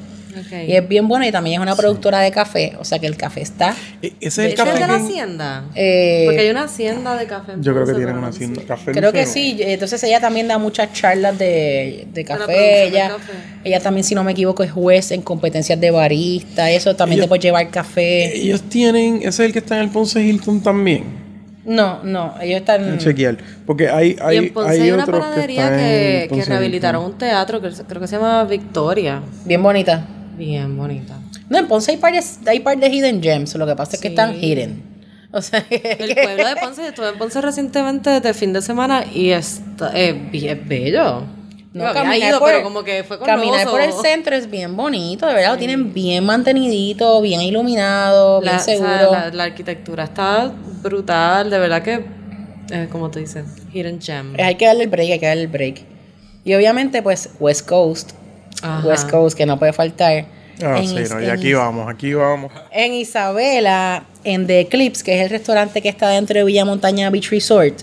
[0.67, 3.17] Y es bien bueno y también es una productora de café, o sea que el
[3.17, 3.75] café está...
[4.01, 5.63] E- Ese es el ¿Ese café es de la que- hacienda?
[5.75, 7.53] eh, Porque hay una hacienda de café.
[7.53, 8.91] en Yo creo que tienen una hacienda si- café.
[8.91, 12.51] Creo que sí, entonces ella también da muchas charlas de, de café.
[12.51, 13.33] de Ella, café.
[13.63, 16.69] ella también, si no me equivoco, es juez en competencias de barista.
[16.69, 18.35] Eso también Ellos- te puede llevar café.
[18.37, 21.19] Ellos tienen, ese es el que está en el Ponce Hilton también.
[21.65, 22.97] No, no, ellos están.
[22.97, 23.37] Chequear.
[23.65, 26.49] Porque hay, hay, y en Ponce hay hay, una otros panadería en que, que Ponce
[26.49, 29.21] rehabilitaron un teatro que creo que se llama Victoria.
[29.45, 30.01] Bien bonitas.
[30.39, 31.15] Bien bonita.
[31.49, 33.53] No, en Ponce hay par de, hay par de hidden gems.
[33.55, 34.13] Lo que pasa es que Sí.
[34.13, 34.83] están hidden.
[35.31, 39.29] O sea, El pueblo de Ponce, estuve en Ponce recientemente de fin de semana y
[39.29, 41.23] está, eh, es bello.
[41.71, 44.49] No, había caminar ido, por- pero como que fue con Caminar por el centro es
[44.49, 45.51] bien bonito, de verdad.
[45.51, 49.11] Lo tienen bien mantenidito, bien iluminado, bien La, o sea, seguro.
[49.11, 52.05] la, la arquitectura está brutal, de verdad que,
[52.71, 54.33] eh, como te dicen, hidden gem.
[54.39, 55.81] Hay que darle el break, hay que darle el break.
[56.43, 58.13] Y obviamente, pues, West Coast.
[58.61, 58.87] Ajá.
[58.87, 60.25] West Coast, que no puede faltar.
[60.61, 62.51] Ah, En sí, Is- no, y aquí vamos, aquí vamos.
[62.71, 67.09] En Isabela, en The Eclipse, que es el restaurante que está dentro de Villa Montaña
[67.09, 67.75] Beach Resort.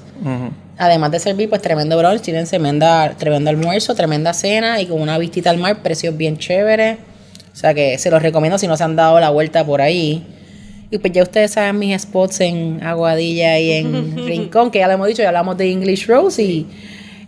[0.79, 5.16] Además de servir, pues tremendo brunch, tienen tremenda, tremendo almuerzo, tremenda cena y con una
[5.16, 6.98] vistita al mar, precios bien chéveres.
[7.52, 10.26] O sea que se los recomiendo si no se han dado la vuelta por ahí.
[10.90, 14.92] Y pues ya ustedes saben mis spots en Aguadilla y en Rincón, que ya lo
[14.92, 16.66] hemos dicho, ya hablamos de English Rose y,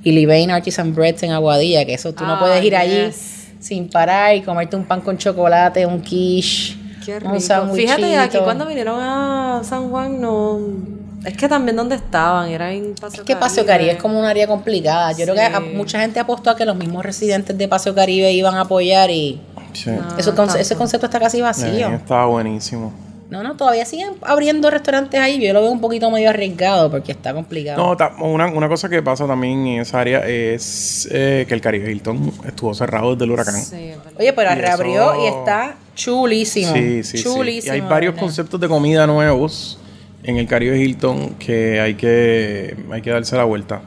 [0.05, 3.11] y Livain Artisan Breads en Aguadilla, que eso tú no Ah, puedes ir allí
[3.61, 7.41] sin parar y comerte un pan con chocolate, un quiche, Qué un rico.
[7.41, 7.95] sandwichito.
[7.97, 10.59] Fíjate, aquí cuando vinieron a San Juan, no.
[11.25, 14.25] Es que también donde estaban, era en Paseo Es que Paseo Caribe es como un
[14.25, 15.11] área complicada.
[15.13, 15.53] Yo creo que Sí.
[15.53, 19.11] a- mucha gente apostó a que los mismos residentes de Paseo Caribe iban a apoyar
[19.11, 19.41] y
[19.73, 19.91] Sí.
[20.17, 21.89] eso con- ese concepto está casi vacío.
[21.89, 22.93] estaba buenísimo.
[23.31, 25.39] No, no, todavía siguen abriendo restaurantes ahí.
[25.39, 27.77] Yo lo veo un poquito medio arriesgado porque está complicado.
[27.97, 31.91] No, una, una cosa que pasa también en esa área es eh, que el Caribe
[31.91, 33.63] Hilton estuvo cerrado desde el huracán.
[33.63, 33.93] Sí.
[34.19, 36.73] Oye, pero y reabrió eso- y está chulísimo.
[36.73, 37.25] Sí, sí, sí.
[37.25, 37.75] chulísimo.
[37.75, 38.27] Y hay varios ¿verdad?
[38.27, 39.79] conceptos de comida nuevos
[40.23, 43.83] en el Caribe Hilton que hay que, hay que darse la vuelta.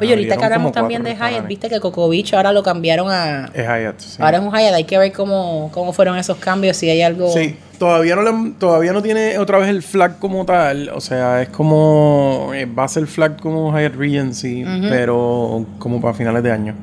[0.00, 3.46] Oye, ahorita que hablamos también de Hyatt, viste que Coco Beach ahora lo cambiaron a...
[3.54, 4.16] Es Hyatt, sí.
[4.22, 7.32] Ahora es un Hyatt, hay que ver cómo, cómo fueron esos cambios, si hay algo...
[7.32, 10.90] Sí, todavía no, le todavía no tiene otra vez el flag como tal.
[10.90, 12.52] O sea, es como.
[12.54, 16.74] eh, va a ser flag como Hyatt Regency, pero como para finales de año.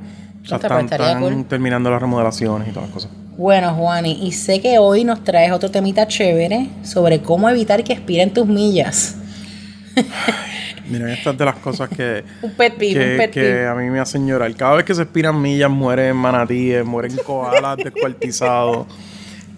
[0.43, 1.45] O sea, están, estaría están cool.
[1.45, 3.11] terminando las remodelaciones y todas las cosas.
[3.37, 7.93] Bueno, Juani, y sé que hoy nos traes otro temita chévere sobre cómo evitar que
[7.93, 9.15] expiren tus millas.
[10.89, 12.23] Miren, estas de las cosas que.
[12.41, 14.53] Un pet peeve, que, un pet que a mí me hacen llorar.
[14.55, 18.87] Cada vez que se expiran millas, mueren manatíes, mueren koalas descuartizados.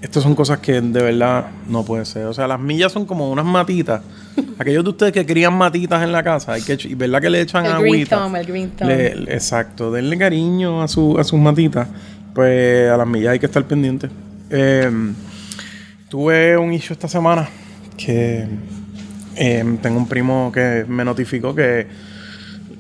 [0.02, 2.26] Estas son cosas que de verdad no puede ser.
[2.26, 4.02] O sea, las millas son como unas matitas.
[4.60, 7.66] Aquellos de ustedes que crían matitas en la casa, hay que verdad que le echan
[7.66, 8.18] El green agüita.
[8.24, 8.88] thumb, el green thumb.
[8.90, 11.88] Le- le- exacto, denle cariño a, su, a sus matitas.
[12.34, 14.12] Pues a las millas hay que estar pendientes.
[14.50, 14.92] Eh,
[16.10, 17.48] tuve un issue esta semana
[17.98, 18.46] que
[19.36, 21.88] eh, tengo un primo que me notificó que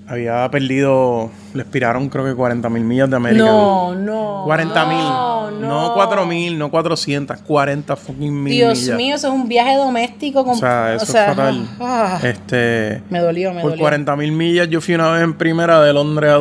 [0.07, 3.45] había perdido, le expiraron creo que 40 mil millas de América.
[3.45, 4.41] No, no.
[4.45, 4.97] 40 mil.
[4.99, 5.34] No,
[5.67, 8.97] No, 4 mil, no 400, 40 fucking mil Dios millas.
[8.97, 10.43] mío, eso es un viaje doméstico.
[10.43, 11.67] Con, O sea, eso o sea, es fatal.
[11.79, 13.83] ah, este, me dolió, me por dolió.
[13.83, 16.37] 40 mil millas yo fui una vez en primera de Londres a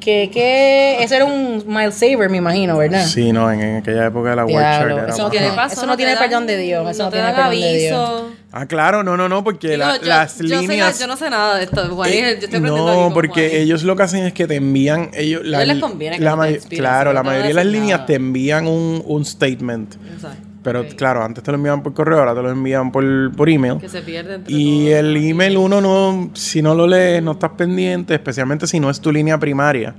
[0.00, 3.04] Que, que ese era un mile saver, me imagino, ¿verdad?
[3.06, 5.72] Sí, no, en, en aquella época de la World Chart eso no tiene- ¿Qué pasó?
[5.74, 7.78] eso no te tiene dan- perdón de Dios, eso no te tiene dan perdón de
[7.78, 7.98] Dios.
[7.98, 8.30] aviso.
[8.54, 10.78] Ah, claro, no, no, no, porque Digo, la- yo- las yo sé líneas...
[10.78, 13.62] nada- yo no sé nada de esto, Juan, Eh, yo estoy no, porque Juan.
[13.62, 16.42] ellos lo que hacen es que te envían ellos ellos les conviene que la no
[16.42, 18.06] te claro, no la mayoría de las líneas nada.
[18.06, 19.94] te envían un, un statement.
[20.14, 20.48] Exacto.
[20.62, 23.78] Pero claro, antes te lo enviaban por correo, ahora te lo envían por, por email.
[23.78, 27.50] Que se pierde entre Y el email uno no, si no lo lees, no estás
[27.50, 29.94] pendiente, especialmente si no es tu línea primaria.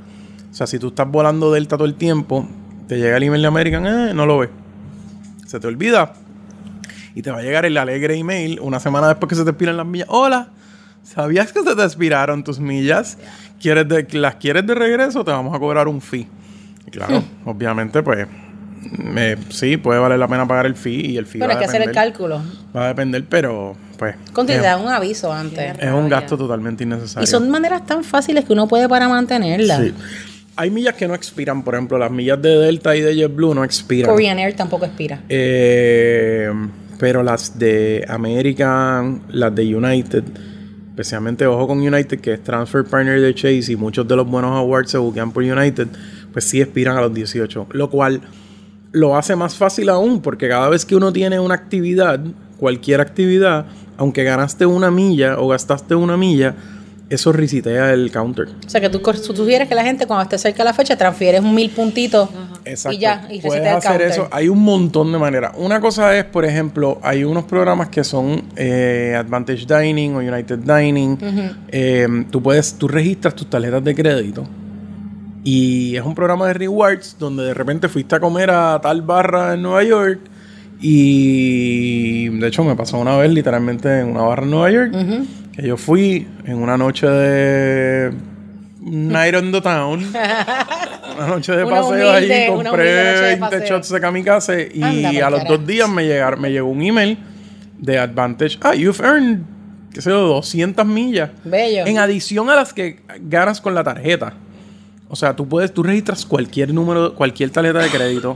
[0.50, 2.48] O sea, si tú estás volando Delta todo el tiempo,
[2.88, 4.50] te llega el email de American, eh, no lo ves.
[5.46, 6.14] Se te olvida.
[7.14, 9.76] Y te va a llegar el alegre email una semana después que se te expiran
[9.76, 10.08] las millas.
[10.10, 10.48] Hola,
[11.04, 13.18] ¿sabías que se te expiraron tus millas?
[13.60, 15.26] ¿Quieres de, ¿Las quieres de regreso?
[15.26, 16.28] Te vamos a cobrar un fee.
[16.88, 18.28] Y claro, obviamente, pues
[19.18, 21.60] eh, sí, puede valer la pena pagar el fee y el fee Pero va hay
[21.60, 22.14] que a hacer el depender.
[22.14, 22.42] cálculo.
[22.76, 25.76] Va a depender, pero pues Con te es, dan un aviso antes.
[25.80, 27.24] es un gasto totalmente innecesario.
[27.24, 29.80] Y son maneras tan fáciles que uno puede para mantenerla.
[29.82, 29.94] Sí.
[30.56, 33.64] Hay millas que no expiran, por ejemplo, las millas de Delta y de JetBlue no
[33.64, 34.12] expiran.
[34.12, 35.22] Korean Air tampoco expira.
[35.30, 36.52] Eh,
[37.00, 40.24] pero las de American, las de United,
[40.90, 44.52] especialmente ojo con United, que es transfer partner de Chase y muchos de los buenos
[44.56, 45.88] awards se buquean por United,
[46.32, 47.68] pues sí expiran a los 18.
[47.72, 48.22] Lo cual
[48.94, 52.20] lo hace más fácil aún, porque cada vez que uno tiene una actividad,
[52.58, 53.66] cualquier actividad,
[53.98, 56.56] aunque ganaste una milla o gastaste una milla,
[57.10, 58.48] eso risitea el counter.
[58.66, 59.02] O sea, que tú,
[59.36, 62.30] sugieres que la gente cuando esté cerca de la fecha transfieres un mil puntitos
[62.66, 62.96] Exacto.
[62.96, 64.08] y ya, y Puedes el hacer counter.
[64.12, 64.28] eso.
[64.32, 65.54] Hay un montón de maneras.
[65.58, 70.60] Una cosa es, por ejemplo, hay unos programas que son eh, Advantage Dining o United
[70.60, 71.18] Dining.
[71.68, 74.48] Eh, tú puedes, tú registras tus tarjetas de crédito.
[75.44, 79.54] Y es un programa de rewards donde de repente fuiste a comer a tal barra
[79.56, 80.20] en Nueva York.
[80.82, 84.94] Y de hecho me pasó una vez literalmente en una barra en Nueva York.
[85.54, 88.12] Que yo fui en una noche de
[88.82, 90.00] Night on the Town.
[91.18, 93.68] una noche de paseo humilde- humilde Compré noche de 20 paseo.
[93.78, 94.72] shots de kamikaze.
[94.74, 97.18] Y Anda, a los dos días me, llegaron, me llegó un email
[97.80, 98.58] de Advantage.
[98.62, 99.40] Ah, you've earned,
[99.94, 101.30] qué sé yo, 200 millas.
[101.44, 101.86] Bello.
[101.86, 104.34] En adición a las que ganas con la tarjeta.
[105.14, 108.36] O sea, tú puedes, tú registras cualquier número, cualquier tarjeta de crédito.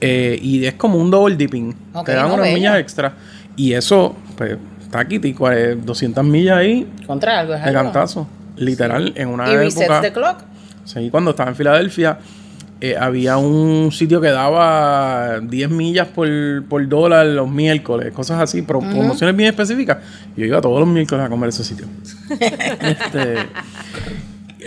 [0.00, 1.74] eh, y es como un double dipping.
[2.04, 2.56] Te dan no, unas bello.
[2.56, 3.14] millas extra.
[3.56, 8.28] Y eso, pues, está quitico, eh, 200 millas ahí Contra algo, es de cantazo.
[8.56, 10.00] Literal, en una Y época.
[10.02, 10.38] the clock.
[10.84, 12.18] Sí, cuando estaba en Filadelfia,
[12.80, 16.28] eh, había un sitio que daba 10 millas por,
[16.68, 19.98] por dólar los miércoles, cosas así, pro- promociones bien específicas.
[20.36, 21.86] Yo iba todos los miércoles a comer ese sitio.
[22.30, 23.36] Este,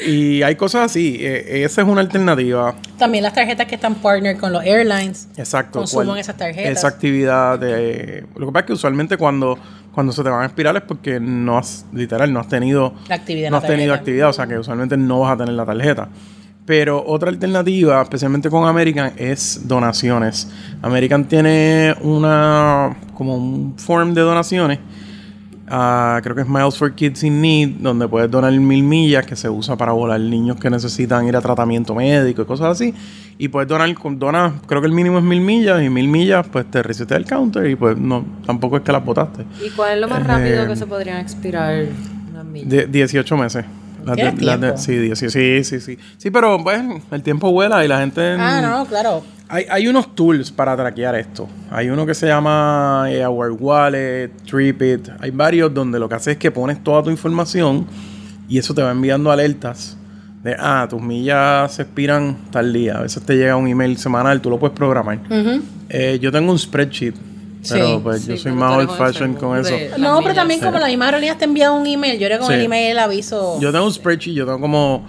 [0.06, 2.76] y hay cosas así, eh, esa es una alternativa.
[2.98, 5.28] También las tarjetas que están partner con los airlines.
[5.38, 5.80] Exacto.
[5.80, 6.78] Consuman cual- esas tarjetas.
[6.78, 7.60] Esa actividad.
[7.60, 9.58] De, lo que pasa es que usualmente cuando,
[9.94, 13.16] cuando se te van a expirar es porque no has, literal, no has tenido, La
[13.16, 14.30] actividad no has tenido actividad.
[14.30, 16.10] O sea que usualmente no vas a tener la tarjeta.
[16.66, 20.50] Pero otra alternativa, especialmente con American, es donaciones.
[20.82, 24.80] American tiene una como un form de donaciones.
[25.68, 29.36] Ah, creo que es Miles for Kids in Need, donde puedes donar mil millas que
[29.36, 32.94] se usa para volar niños que necesitan ir a tratamiento médico y cosas así.
[33.38, 36.66] Y puedes donar, donas, creo que el mínimo es mil millas, y mil millas, pues
[36.72, 39.44] te resetea el counter y pues no, tampoco es que las botaste.
[39.66, 41.86] ¿Y cuál es lo más Eh, rápido que se podrían expirar
[42.34, 42.70] las millas?
[42.70, 43.66] De 18 meses.
[44.78, 45.98] Sí, 18, sí, sí, sí.
[46.18, 48.36] Sí, pero pues el tiempo vuela y la gente...
[48.40, 49.24] Ah, no, claro.
[49.50, 51.48] Hay, hay unos tools para traquear esto.
[51.72, 55.10] Hay uno que se llama eh, Our Wallet, Tripit.
[55.20, 57.88] Hay varios donde lo que hace es que pones toda tu información
[58.50, 59.98] y eso te va enviando alertas
[60.44, 62.98] de, ah, tus millas se expiran tal día.
[62.98, 65.20] A veces te llega un email semanal, tú lo puedes programar.
[65.90, 67.16] Eh, yo tengo un spreadsheet,
[67.70, 69.76] pero Sí, pues sí, yo soy más old fashion con eso.
[69.90, 70.66] Las No, pero también sí.
[70.66, 72.54] como la misma aerolínea te envía un email, yo le con Sí.
[72.54, 73.60] el email el aviso.
[73.60, 75.06] Yo tengo un spreadsheet, yo tengo como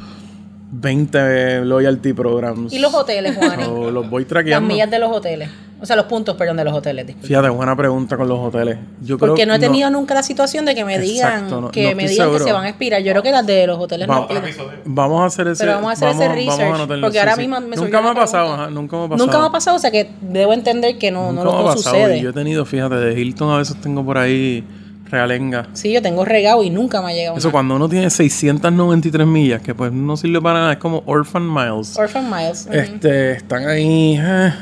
[0.71, 2.73] 20 loyalty programs.
[2.73, 3.63] ¿Y los hoteles, Juani?
[3.65, 4.69] So, los voy Las traqueando.
[4.69, 5.49] millas de los hoteles.
[5.81, 7.07] O sea, los puntos, perdón, de los hoteles.
[7.07, 7.29] disculpa.
[7.29, 8.79] Fíjate, buena pregunta con los hoteles.
[9.01, 11.71] Yo creo Porque no he tenido nunca la situación de que me digan Exacto, no-
[11.71, 12.39] que no me digan seguro.
[12.39, 13.01] que se van a expirar.
[13.03, 14.71] Yo creo que las de los hoteles no Vamos, expiran.
[14.87, 17.77] vamos a hacer ese Pero vamos a hacer ese research, anotarlo, porque ahora mismo me
[17.77, 19.27] Nunca me ha pasado, ajá, nunca me ha pasado.
[19.27, 21.59] Nunca me ha pasado, o sea que debo entender que no, no, Nunca lo- me
[21.59, 21.95] ha no pasado.
[21.97, 22.19] sucede.
[22.19, 24.65] Y yo he tenido, fíjate, de Hilton a veces tengo por ahí
[25.11, 25.69] realenga.
[25.73, 27.53] Sí, yo tengo regado y nunca me ha llegado Eso nada.
[27.53, 31.97] cuando uno tiene 693 millas, que pues no sirve para nada, es como Orphan Miles.
[31.97, 32.67] Orphan Miles.
[32.71, 34.19] Este, están ahí.
[34.21, 34.53] eh.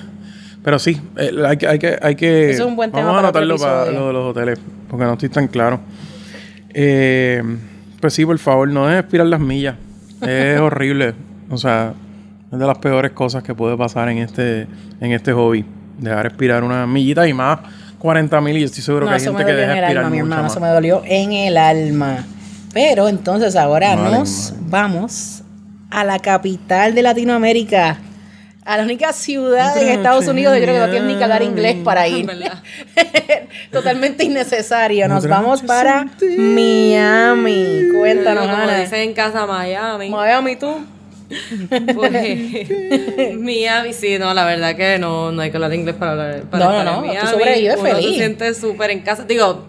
[0.67, 2.51] Pero sí, eh, hay, que- hay que, hay que.
[2.51, 4.59] Eso es un buen tema Vamos a anotarlo para lo de los hoteles,
[4.91, 5.79] porque no estoy tan claro.
[6.75, 7.41] Eh,
[8.01, 9.77] pues sí, por favor, no dejes expirar las millas.
[10.23, 11.15] Es horrible.
[11.51, 11.95] O sea,
[12.53, 14.67] es de las peores cosas que puede pasar en este,
[15.01, 15.65] en este hobby.
[15.99, 17.61] Dejar expirar una millita y más
[18.01, 20.47] 40 mil y estoy seguro No, que hay gente que deja expirar alma, mi hermano.
[20.49, 22.25] Eso me dolió en el alma.
[22.75, 25.45] Pero entonces ahora nos vamos
[25.91, 27.99] a la capital de Latinoamérica.
[28.67, 31.43] A la única ciudad en Estados Unidos, yo creo que no tienes ni que hablar
[31.43, 32.27] inglés para ir.
[33.71, 35.07] Totalmente innecesario.
[35.07, 36.07] Nos vamos para.
[36.37, 37.89] Miami.
[37.97, 38.79] Cuéntanos, Como Ana.
[38.81, 40.11] dicen en casa Miami.
[40.11, 40.85] Miami, tú.
[41.95, 42.13] Pues,
[43.39, 46.43] Miami, sí, no, la verdad que no, no hay que hablar inglés para hablar.
[46.51, 48.09] Para No, no, no, tú sobrevives Uno feliz.
[48.09, 49.25] se siente súper en casa.
[49.25, 49.67] Digo,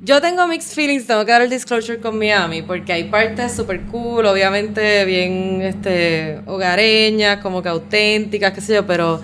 [0.00, 3.82] yo tengo mixed feelings, tengo que dar el disclosure con Miami, porque hay partes súper
[3.86, 9.20] cool, obviamente bien este, hogareñas, como que auténticas, qué sé yo, pero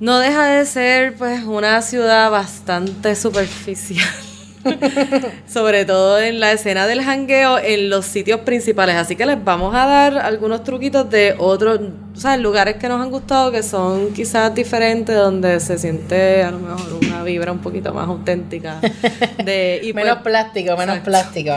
[0.00, 4.08] no deja de ser pues una ciudad bastante superficial.
[5.46, 8.96] Sobre todo en la escena del jangueo en los sitios principales.
[8.96, 11.80] Así que les vamos a dar algunos truquitos de otros,
[12.14, 16.50] o sea, lugares que nos han gustado que son quizás diferentes, donde se siente a
[16.50, 18.80] lo mejor una vibra un poquito más auténtica.
[19.44, 21.10] De, y menos pues, plástico, menos exacto.
[21.10, 21.52] plástico.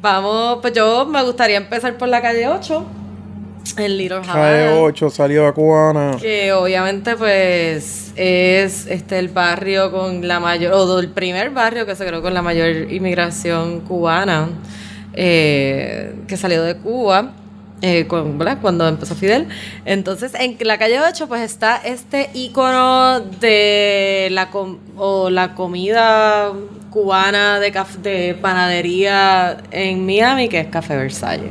[0.00, 2.86] Vamos, pues yo me gustaría empezar por la calle 8,
[3.76, 4.80] en Little Calle Havana.
[4.80, 6.16] 8, salida cubana.
[6.20, 11.94] Que obviamente pues es este el barrio con la mayor, o el primer barrio que
[11.96, 14.48] se creó con la mayor inmigración cubana
[15.14, 17.32] eh, que salió de Cuba.
[17.82, 18.56] eh, con- ¿verdad?
[18.62, 19.48] cuando empezó Fidel.
[19.84, 26.52] Entonces, en la calle 8, pues está este icono de la, com- o la comida
[26.90, 27.70] cubana de,
[28.02, 31.50] de panadería en Miami, que es Café Versalles.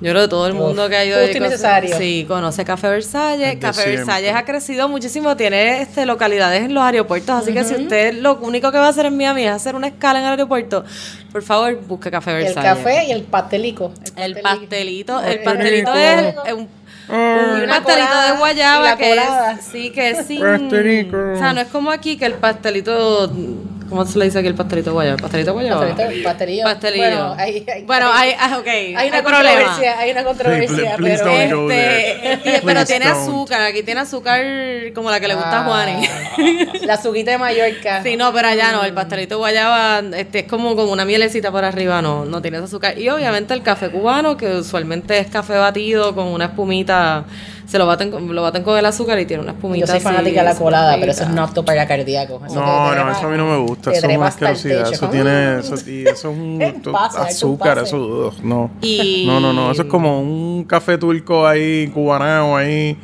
[0.00, 1.98] Yo creo que todo el mundo que ha ido Justo y necesario.
[1.98, 3.58] Sí, conoce Café Versalles.
[3.58, 3.96] Café siempre.
[3.98, 8.36] Versalles ha crecido muchísimo, tiene este, localidades en los aeropuertos, así que si usted lo
[8.36, 10.84] único que va a hacer en Miami es hacer una escala en el aeropuerto,
[11.30, 12.72] por favor, busque Café El Versalles.
[12.78, 13.92] café y el pastelico.
[14.16, 15.92] El pastelito, el Pastelito.
[15.92, 20.10] pastelito es es un, un Y una pastelito colada, de guayaba que es, sí, que
[20.10, 21.16] es sin, Pastelito.
[21.34, 23.30] o sea, no es como aquí que el pastelito,
[23.90, 25.18] ¿cómo se le dice aquí el pastelito guayaba?
[25.18, 25.86] ¿Pastelito guayaba?
[25.88, 26.64] Pastelito, pastelillo.
[26.64, 27.04] Pastelillo.
[27.04, 31.22] Bueno, hay, hay- Bueno, hay, ah, ok, hay una controversia, hay una controversia, Please, please
[31.24, 31.70] pero.
[31.70, 33.18] Este, tie- pero tiene don't.
[33.20, 34.40] azúcar, aquí tiene azúcar
[34.94, 36.08] como la que le gusta a Ah, Juani.
[36.86, 38.02] La suquita de Mallorca.
[38.02, 41.50] Sí, no, pero allá no, el pastelito de guayaba este, es como con una mielecita
[41.52, 42.98] por arriba, no, no tiene ese azúcar.
[42.98, 47.24] Y obviamente el café cubano, que usualmente es café batido con una espumita,
[47.66, 49.80] se lo baten, con- lo baten con el azúcar y tiene una espumita.
[49.82, 52.40] Yo soy así, fanática de la colada, pero eso es no apto para cardíaco.
[52.44, 53.79] Eso te No, no, eso a mí no me gusta.
[53.80, 54.92] Eso es una asquerosidad.
[54.92, 55.58] Eso tiene.
[55.60, 57.24] Eso, y eso es un ¿Qué esto- pasa?
[57.24, 57.86] ¿Qué azúcar, pasa?
[57.86, 58.32] eso.
[58.42, 58.70] no.
[58.80, 59.70] Y- No, no, no.
[59.70, 62.96] Eso es como un café turco ahí, cubanao ahí.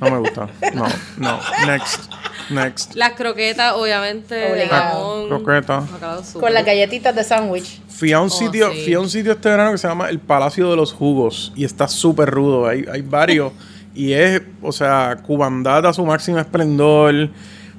[0.00, 0.48] No me gusta.
[0.74, 0.86] No,
[1.18, 1.38] no.
[1.66, 2.10] Next.
[2.50, 2.94] Next.
[2.96, 5.26] Las croquetas, obviamente, de Obligado.
[5.28, 5.28] jamón.
[5.44, 5.80] Croqueta.
[5.80, 6.40] bacalao súper.
[6.42, 7.80] Con las galletitas de sándwich.
[7.88, 8.82] Fui a un Oh, sitio, sí.
[8.84, 11.64] fui a un sitio este verano que se llama el Palacio de los Jugos y
[11.64, 12.66] está súper rudo.
[12.66, 13.52] Hay, hay varios
[13.94, 17.30] y es, o sea, cubandad a su máximo esplendor.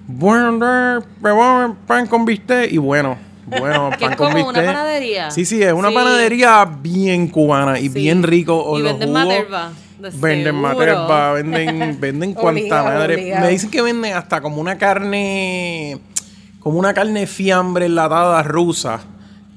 [0.07, 5.31] Bueno, eh, pan con bistec y bueno, bueno, Que pan es con como una panadería.
[5.31, 5.95] Sí, sí, es una Sí.
[5.95, 7.89] panadería bien cubana y Sí.
[7.89, 8.63] bien rico.
[8.63, 13.13] O Y los venden jugos- materva, de Venden materva, venden, venden cuanta Obligado, madre.
[13.15, 13.45] obligado.
[13.45, 15.97] Me dicen que venden hasta como una carne,
[16.59, 18.99] como una carne fiambre enlatada rusa.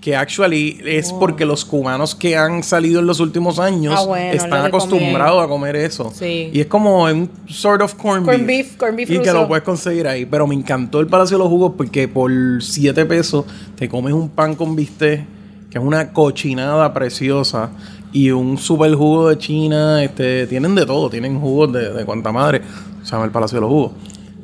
[0.07, 4.33] Que actually es porque los cubanos que han salido en los últimos años Ah, bueno,
[4.35, 6.13] están acostumbrados a comer eso.
[6.15, 6.49] Sí.
[6.53, 8.37] Y es como un sort of corn beef.
[8.37, 10.25] Corn beef, corn beef Y que lo puedes conseguir ahí.
[10.25, 14.29] Pero me encantó el Palacio de los Jugos porque por 7 pesos te comes un
[14.29, 15.27] pan con bistec,
[15.71, 17.71] que es una cochinada preciosa.
[18.13, 20.05] Y un super jugo de China.
[20.05, 22.63] Este, tienen de todo, tienen jugos de, de cuanta madre.
[23.03, 23.91] Se llama el Palacio de los Jugos.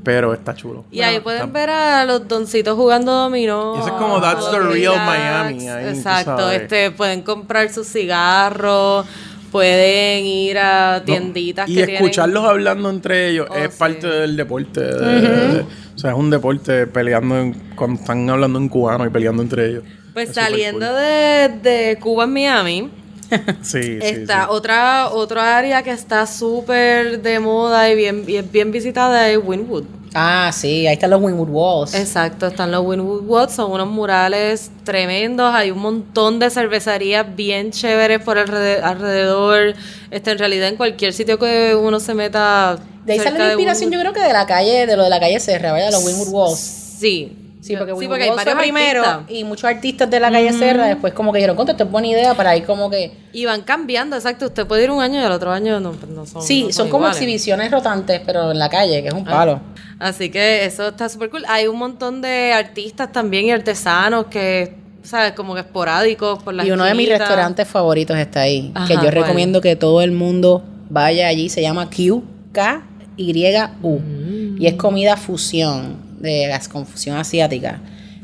[0.04, 0.84] Pero está chulo.
[0.90, 3.76] Y ahí pueden ver a los doncitos jugando dominó.
[3.78, 5.06] Eso es como That's the real relax.
[5.06, 6.50] Miami, ahí, Exacto.
[6.50, 9.06] Este, pueden comprar sus cigarros,
[9.52, 13.78] pueden ir a No, tienditas y que escucharlos hablando entre ellos Oh, es sí.
[13.78, 14.80] parte del deporte.
[14.80, 15.60] de- de-
[15.94, 19.68] o sea, es un deporte peleando en- cuando están hablando en cubano y peleando entre
[19.68, 19.84] ellos.
[20.14, 20.96] Pues Es saliendo cool.
[20.96, 22.90] de, de Cuba en Miami,
[23.62, 29.28] Sí, sí, otra otra área que está súper de moda y bien, bien, bien visitada
[29.30, 29.84] es Winwood.
[30.14, 31.94] Ah, sí, ahí están los Winwood Walls.
[31.94, 37.70] Exacto, están los Winwood Woods, son unos murales tremendos, hay un montón de cervecerías bien
[37.70, 39.74] chéveres por alrede- alrededor,
[40.10, 42.78] este, en realidad en cualquier sitio que uno se meta.
[43.06, 45.18] De ahí sale la inspiración, yo creo que de la calle, de lo de la
[45.18, 45.92] calle Serra, ¿verdad?
[45.92, 46.58] Los Winwood Walls.
[46.58, 47.32] Sí,
[47.62, 49.36] Sí, porque, Winwood hay Walls fue varios primero artistas.
[49.36, 52.08] y muchos artistas de la calle Serra después como que dijeron, contra, esto es buena
[52.08, 53.12] idea para ir como que...
[53.32, 56.10] Y van cambiando, exacto, usted puede ir un año y al otro año no, pues
[56.10, 59.24] no son Sí, no son como exhibiciones rotantes, pero en la calle, que es un
[59.24, 59.60] palo.
[60.00, 61.44] Así que eso está súper cool.
[61.46, 65.30] Hay un montón de artistas también y artesanos que, ¿sabes?
[65.34, 68.94] Como que esporádicos por las Y uno de mis restaurantes favoritos está ahí, Ajá, que
[68.94, 72.82] yo recomiendo que todo el mundo vaya allí, se llama Q K
[73.16, 74.60] Y U Mm.
[74.60, 77.80] y es comida fusión de gas con fusión asiática.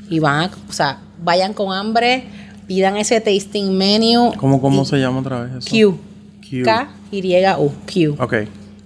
[0.08, 2.24] Y van, a, o sea, vayan con hambre,
[2.66, 4.32] pidan ese tasting menu.
[4.38, 5.68] ¿Cómo, cómo y- se llama otra vez eso?
[5.68, 5.98] Q.
[6.48, 6.62] Q.
[6.64, 8.16] K Y U Q.
[8.22, 8.34] Ok.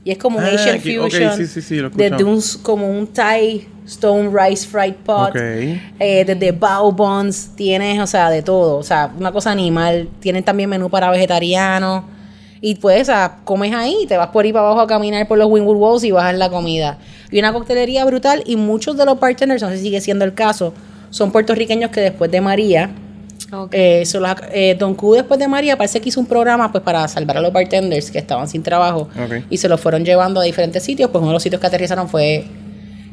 [0.05, 2.91] y es como un Ah, Asian aquí- fusion sí, sí, sí, lo desde un como
[2.91, 5.31] un Thai stone rice fried pot.
[5.31, 5.37] Ok.
[5.37, 8.79] eh, desde bao buns tienes o sea de todo.
[8.79, 10.09] O sea una cosa animal.
[10.19, 12.03] Tienen también menú para vegetarianos
[12.63, 15.37] y pues sea, comes ahí y te vas por ahí para abajo a caminar por
[15.37, 16.97] los Wingwood Walls y bajas la comida.
[17.31, 20.33] Y una coctelería brutal y muchos de los bartenders no sé si sigue siendo el
[20.33, 20.73] caso
[21.11, 22.91] son puertorriqueños que después de María
[23.73, 26.83] eh, son las- eh, Don Q después de María parece que hizo un programa pues
[26.85, 29.09] para salvar a los bartenders que estaban sin trabajo
[29.51, 31.11] y se los fueron llevando a diferentes sitios.
[31.11, 32.45] Pues uno de los sitios que aterrizaron fue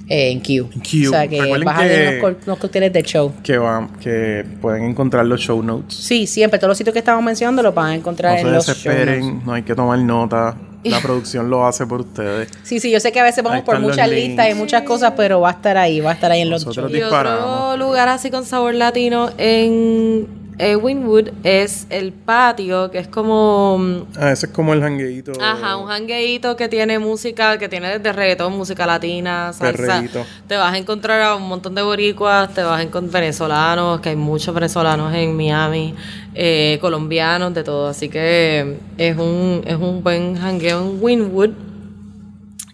[0.10, 0.70] eh, en Q.
[0.74, 1.08] En Q.
[1.08, 3.32] O sea que Recuerden vas a ver unos, co- unos cócteles de show.
[3.44, 5.96] Que, van, que pueden encontrar los show notes.
[5.96, 8.52] Sí, siempre, todos los sitios que estamos mencionando los van a encontrar No en se
[8.52, 9.06] los show notes.
[9.06, 10.58] desesperen, no hay que tomar nota.
[10.84, 12.48] La producción lo hace por ustedes.
[12.64, 15.14] Sí, sí, yo sé que a veces vamos por los muchas listas y muchas cosas,
[15.16, 16.92] pero va a estar ahí, va a estar ahí en los shows.
[16.92, 20.26] Y otro lugar así con sabor latino en
[20.62, 23.78] eh, Winwood es el patio, que es como...
[23.80, 25.32] mm, Ah, ese es como el jangueito.
[25.42, 30.04] Ajá, un jangueito que tiene música, que tiene desde reggaetón, música latina, salsa.
[30.48, 34.10] Te vas a encontrar a un montón de boricuas, te vas a encontrar venezolanos, que
[34.10, 35.96] hay muchos venezolanos en Miami,
[36.36, 37.88] eh, colombianos, de todo.
[37.88, 41.52] Así que es un, es un buen jangueo en Winwood.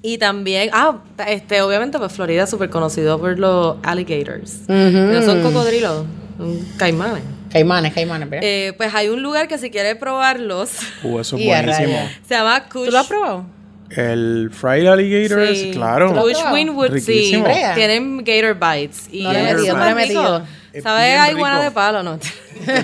[0.01, 4.61] Y también, ah, este, obviamente, pues Florida es súper conocido por los alligators.
[4.67, 4.73] que
[5.13, 6.05] No son cocodrilos,
[6.37, 7.23] son caimanes.
[7.51, 8.47] Caimanes, caimanes, ¿verdad?
[8.47, 10.71] Eh, pues hay un lugar que si quieres probarlos,
[11.03, 11.97] Uh, eso es buenísimo.
[12.27, 12.85] se llama Kush.
[12.85, 13.45] ¿Tú lo has probado?
[13.89, 15.71] El fried alligators, Sí.
[15.71, 16.09] claro.
[16.09, 16.51] ¿Tú lo has Kush?
[16.53, 17.41] Winwood, sí.
[17.75, 19.07] Tienen Gator Bites.
[19.11, 20.21] Y No le he es metido, súper no le he rico.
[20.21, 20.47] metido.
[20.73, 21.37] Es ¿Sabe bien a rico.
[21.37, 22.19] iguana de palo no?
[22.65, 22.79] Sabe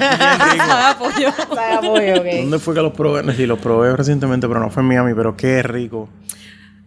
[0.84, 1.32] a pollo.
[1.55, 2.26] Sabe a pollo, ok.
[2.41, 3.34] ¿Dónde fue que los probé?
[3.36, 6.07] Sí, los probé recientemente, pero no fue en Miami, pero qué rico.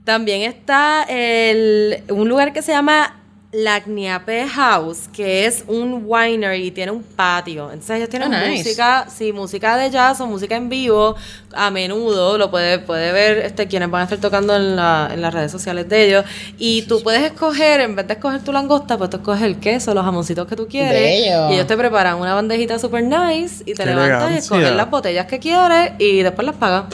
[0.04, 3.16] También está el, un lugar que se llama
[3.54, 7.70] Lagniape House, que es un winery y tiene un patio.
[7.70, 8.58] Entonces ellos tienen nice.
[8.64, 11.14] música, sí, música de jazz o música en vivo
[11.54, 12.36] a menudo.
[12.36, 15.52] Lo puede, puede ver este, quienes van a estar tocando en, la- en las redes
[15.52, 16.24] sociales de ellos.
[16.58, 19.94] Y tú puedes escoger, en vez de escoger tu langosta, pues tú escoges el queso,
[19.94, 20.92] los jamoncitos que tú quieres.
[21.24, 21.50] Bello.
[21.50, 24.38] Y ellos te preparan una bandejita super nice y te Qué levantas y elegancia.
[24.38, 26.84] escoges las botellas que quieres y después las pagas.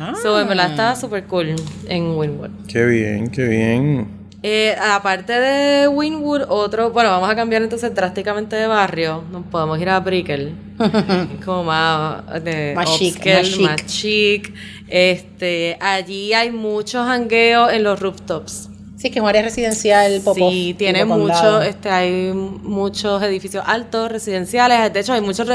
[0.00, 0.14] Ah.
[0.22, 1.54] So, en verdad está súper cool
[1.88, 2.50] en Winwood.
[2.68, 4.19] Qué bien, qué bien.
[4.42, 9.22] Eh, aparte de Winwood, otro, bueno, vamos a cambiar entonces drásticamente de barrio.
[9.30, 10.54] Nos podemos ir a Brickell.
[11.44, 13.60] Como más de Más chic, upscale, más chic.
[13.60, 14.54] más chic.
[14.88, 18.70] Este, allí hay muchos jangueos en los rooftops.
[18.96, 23.64] Sí, es que es un área residencial, pop Sí, tiene muchos, este, hay muchos edificios
[23.66, 24.92] altos, residenciales.
[24.92, 25.48] De hecho, hay muchos,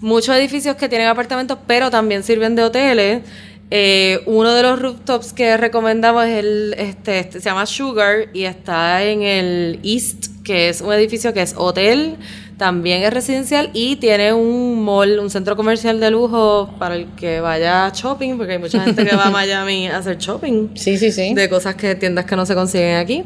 [0.00, 3.22] muchos edificios que tienen apartamentos, pero también sirven de hoteles.
[3.72, 8.42] Eh, uno de los rooftops que recomendamos es el, este, este, se llama Sugar y
[8.44, 12.16] está en el East, que es un edificio que es hotel,
[12.56, 17.40] también es residencial y tiene un mall, un centro comercial de lujo para el que
[17.40, 20.98] vaya a shopping, porque hay mucha gente que va a Miami a hacer shopping Sí,
[20.98, 21.32] sí, sí.
[21.32, 23.24] de cosas que tiendas que no se consiguen aquí.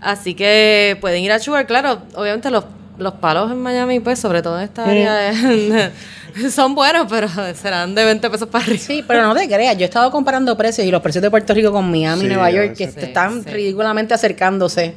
[0.00, 2.64] Así que pueden ir a Sugar, claro, obviamente los,
[2.98, 5.32] los palos en Miami, pues sobre todo en esta área,
[6.50, 8.78] son buenos, pero serán de 20 pesos para arriba.
[8.80, 11.54] Sí, pero no te creas, yo he estado comparando precios y los precios de Puerto
[11.54, 13.50] Rico con Miami y Sí, Nueva York que están Sí, sí.
[13.50, 14.94] ridículamente acercándose.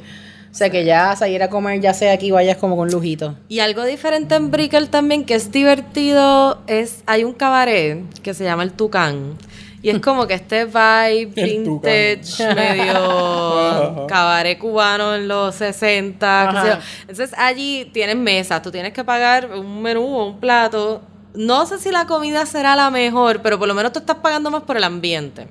[0.50, 3.36] O sea que ya salir a comer, ya sea aquí, vayas como con lujito.
[3.48, 8.44] Y algo diferente en Brickell también que es divertido es, hay un cabaret que se
[8.44, 9.34] llama El Tucán.
[9.82, 16.50] Y es como que este vibe vintage, medio cabaret cubano en los 60.
[16.50, 16.80] qué sé yo.
[17.02, 21.02] Entonces allí tienen mesas, tú tienes que pagar un menú o un plato.
[21.34, 24.50] No sé si la comida será la mejor, pero por lo menos tú estás pagando
[24.50, 25.46] más por el ambiente.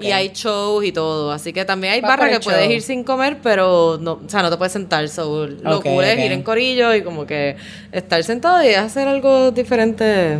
[0.00, 1.32] Y hay shows y todo.
[1.32, 4.50] Así que también hay barras que puedes ir sin comer, pero no, o sea, no
[4.50, 5.08] te puedes sentar.
[5.08, 7.56] So, lo Ok, cool es ir en corillo y como que
[7.90, 10.38] estar sentado y hacer algo diferente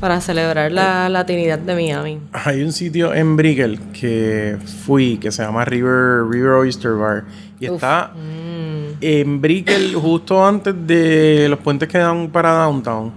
[0.00, 2.18] para celebrar la latinidad de Miami.
[2.32, 7.24] Hay un sitio en Brickell que fui que se llama River, River Oyster Bar.
[7.60, 8.12] Y está
[9.00, 13.12] en Brickell justo antes de los puentes que dan para Downtown.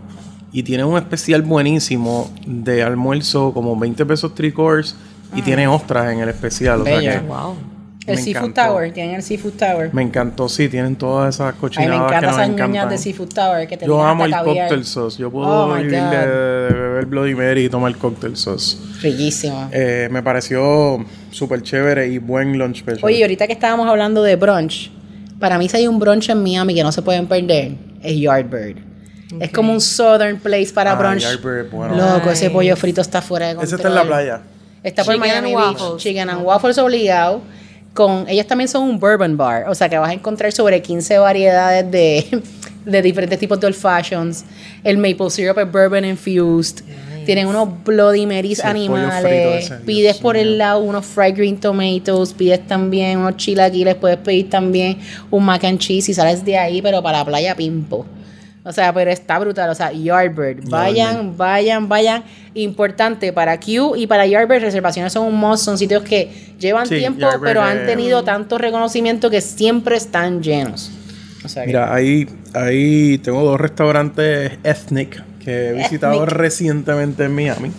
[0.51, 4.95] Y tiene un especial buenísimo de almuerzo, como 20 pesos three course.
[5.35, 6.81] Y tiene ostras en el especial.
[6.81, 7.55] O sea que Wow.
[8.05, 8.71] El Me Seafood encantó.
[8.73, 9.93] Tower, tienen el Seafood Tower.
[9.93, 10.49] me encantó.
[10.49, 12.89] Sí, tienen todas esas cochinadas me que encantan esas encantan.
[12.89, 14.67] de Seafood Tower que te Yo amo el caviar.
[14.67, 15.17] cocktail sauce.
[15.17, 18.77] Yo puedo Oh, vivir de, de beber Bloody Mary y tomar cocktail sauce.
[19.01, 19.69] Riquísimo.
[19.71, 22.99] Eh, me pareció súper chévere y buen lunch special.
[23.05, 24.91] Oye, y ahorita que estábamos hablando de brunch,
[25.39, 28.77] para mí si hay un brunch en Miami que no se pueden perder, es Yardbird.
[29.39, 31.21] Es como un southern place para Ah, brunch.
[31.21, 31.95] Yardbird, bueno.
[31.95, 33.67] Loco, ese pollo frito está fuera de control.
[33.67, 34.41] Ese está en la playa.
[34.83, 35.79] Está por Chicken Miami and Beach.
[35.81, 36.03] waffles.
[36.03, 37.41] Chicken and waffles obligado.
[37.93, 41.19] Con, ellos también son un bourbon bar, o sea que vas a encontrar sobre 15
[41.19, 42.41] variedades de,
[42.85, 44.45] de diferentes tipos de old fashions.
[44.83, 46.83] El maple syrup es bourbon infused.
[47.25, 49.23] Tienen unos Bloody Marys Sí, animales.
[49.23, 52.33] ese, Dios pides por el lado unos fried green tomatoes.
[52.33, 53.95] Pides también unos chilaquiles.
[53.95, 54.97] Puedes pedir también
[55.31, 58.05] un mac and cheese y sales de ahí, pero para la playa pimpo.
[58.65, 59.69] O sea, pero está brutal.
[59.69, 60.69] O sea, Yardbird.
[60.69, 62.23] Vayan, vayan, vayan.
[62.53, 65.65] Importante para Q y para Yardbird, reservaciones son un must.
[65.65, 70.41] Son sitios que llevan Sí, tiempo, Yardbird pero han tenido tanto reconocimiento que siempre están
[70.41, 70.91] llenos.
[71.43, 76.29] O sea, que- Mira, ahí, ahí tengo dos restaurantes ethnic que he visitado Ethnic.
[76.37, 77.71] recientemente en Miami.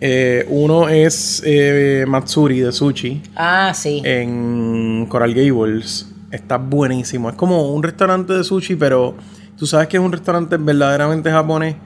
[0.00, 4.00] Eh, uno es eh, Matsuri de sushi Ah, sí.
[4.04, 6.06] en Coral Gables.
[6.30, 7.28] Está buenísimo.
[7.30, 9.16] Es como un restaurante de sushi, pero
[9.60, 11.76] tú sabes que es un restaurante verdaderamente japonés.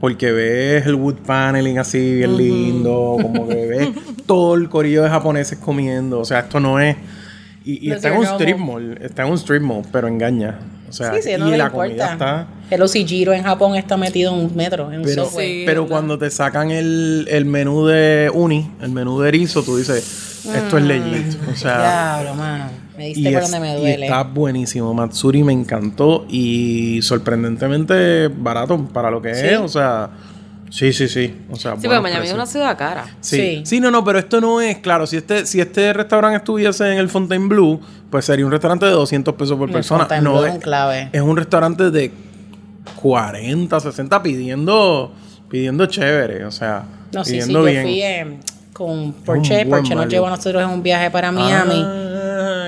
[0.00, 3.88] Porque ves el wood paneling así bien lindo, como que ves
[4.26, 6.20] todo el corillo de japoneses comiendo.
[6.20, 6.96] O sea, esto no es.
[7.64, 10.60] Y, está es en un strip mall, está en un strip mall, pero engaña.
[10.88, 11.70] O sea, Sí, sí, no y la importa.
[11.88, 12.46] comida está.
[12.70, 15.48] El Oshijiro en Japón está metido en un metro, en un Pero, subway.
[15.60, 15.96] Sí, pero ¿verdad?
[15.96, 20.78] cuando te sacan el, el menú de uni, el menú de erizo, tú dices, esto
[20.78, 21.36] es legit.
[21.52, 22.87] O sea, Diablo, mano.
[22.98, 24.06] Me y, diste por es- donde me y duele.
[24.06, 24.92] está buenísimo.
[24.92, 29.46] Matsuri me encantó y sorprendentemente barato para lo que Sí.
[29.46, 29.58] es.
[29.60, 30.10] O sea,
[30.70, 31.34] sí, sí, sí.
[31.50, 33.06] O sea, Sí, pero Miami es una ciudad cara.
[33.20, 33.36] Sí.
[33.36, 33.62] Sí.
[33.64, 36.98] sí, no, no, pero esto no es, claro, si este, si este restaurante estuviese en
[36.98, 37.80] el Fontainebleau,
[38.10, 40.00] pues sería un restaurante de 200 pesos por El persona.
[40.00, 41.08] Fontainebleau No, es clave.
[41.12, 42.10] es un restaurante de
[42.96, 45.12] 40, 60 pidiendo
[45.48, 47.82] pidiendo chévere, o sea, No, sí, sí, pidiendo yo bien.
[47.82, 48.38] fui eh,
[48.74, 49.64] con Porsche.
[49.66, 51.82] Porsche nos llevó a nosotros en un viaje para Miami.
[51.84, 52.17] Ah,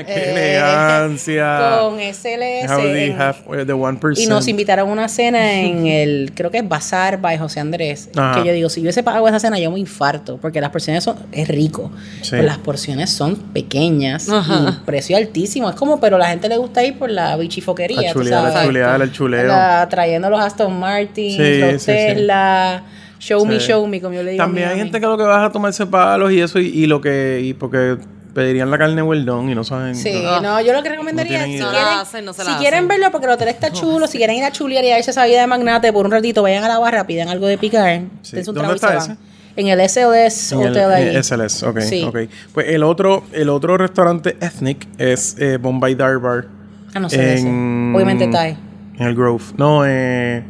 [0.07, 1.78] qué Eh, elegancia.
[1.81, 2.70] Con SLS.
[2.70, 4.18] How they en- have uh, the 1%.
[4.18, 8.11] y nos invitaron a una cena en el, creo que es Bazar by José Andrés.
[8.16, 8.41] Ajá.
[8.43, 10.39] Que yo digo, si yo hubiese pagado esa cena, yo me infarto.
[10.39, 11.91] Porque las porciones son, es rico.
[12.22, 12.31] Sí.
[12.33, 14.66] Pero las porciones son pequeñas Ajá.
[14.81, 15.68] y precio altísimo.
[15.70, 18.03] Es como, pero la gente le gusta ir por la bichifoquería.
[18.03, 19.47] La chuleada, la chuleada, el chuleo.
[19.47, 21.87] La- trayendo los Aston Martin, Sí, los sí, sí.
[21.87, 22.85] Tesla,
[23.18, 24.43] show me, show me, como yo le digo.
[24.45, 27.01] También hay gente que lo que vas a tomarse palos y eso y, y lo
[27.01, 27.97] que y porque
[28.35, 29.95] pedirían la carne well done y no saben.
[29.95, 30.41] Sí, No.
[30.41, 33.11] no, yo lo que recomendaría No es si quieren, No la hacen, si quieren verlo
[33.11, 35.41] porque el hotel está chulo, si quieren ir a chulear y a irse esa vida
[35.41, 38.37] de magnate por un ratito, vayan a la barra, pidan algo de picar, Sí.
[38.39, 39.18] un ¿Dónde está se van.
[39.57, 41.09] En el SLS En el- Hotel ahí.
[41.09, 42.03] eh, SLS, ok, Sí.
[42.05, 42.18] ok.
[42.55, 46.47] Pues el otro, el otro restaurante ethnic es eh, Bombay Dar Bar.
[46.95, 47.47] Ah, no sé ese.
[47.49, 48.57] Obviamente Thai.
[48.99, 49.43] En el Grove.
[49.57, 50.45] No, eh,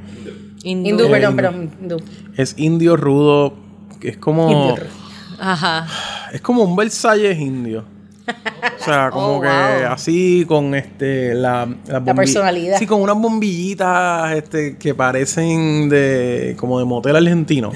[0.63, 1.37] Hindú, Eh, perdón, hindú.
[1.37, 1.97] perdón, hindú.
[2.37, 3.55] es indio rudo.
[4.01, 4.51] que Es como.
[4.51, 4.87] Indio rudo.
[5.39, 5.87] Ajá.
[6.33, 7.85] Es como un Versalles indio.
[8.81, 9.93] O sea, como Oh, que wow.
[9.93, 12.79] así con este la, las bombi- personalidad.
[12.79, 17.73] Sí, con unas bombillitas este que parecen de como de motel argentino.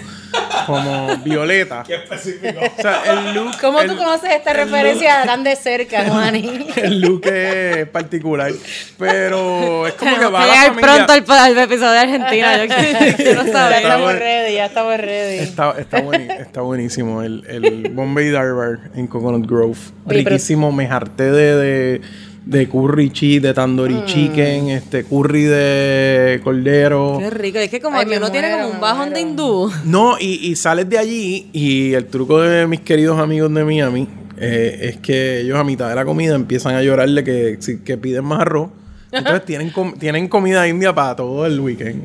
[0.66, 1.82] Como violeta.
[1.86, 2.60] Qué específico.
[2.78, 6.66] O sea, el look ¿Cómo el- tú conoces esta referencia tan de cerca, Juani?
[6.76, 8.52] El look es particular.
[8.98, 11.06] Pero es como que va que la familia.
[11.06, 12.64] pronto al, al episodio de Argentina.
[12.64, 13.82] Yo quiero, quiero ya saber.
[13.82, 15.38] estamos ready, ya estamos ready.
[15.38, 19.76] Está, está, buenísimo el, el Bombay Dar Bar en Coconut Grove.
[20.06, 20.72] Riquísimo.
[20.72, 22.00] Me harté de, de,
[22.44, 24.04] de curry cheese, de tandoori Mm.
[24.04, 27.16] chicken, este curry de cordero.
[27.18, 27.58] Qué rico.
[27.58, 29.70] Es que como Ay, que uno tiene como un bajón de hindú.
[29.84, 34.08] No, y, y sales de allí y el truco de mis queridos amigos de Miami
[34.38, 38.24] eh, es que ellos a mitad de la comida empiezan a llorarle que, que piden
[38.24, 38.70] más arroz.
[39.10, 42.04] Entonces tienen, com- tienen comida india para todo el weekend.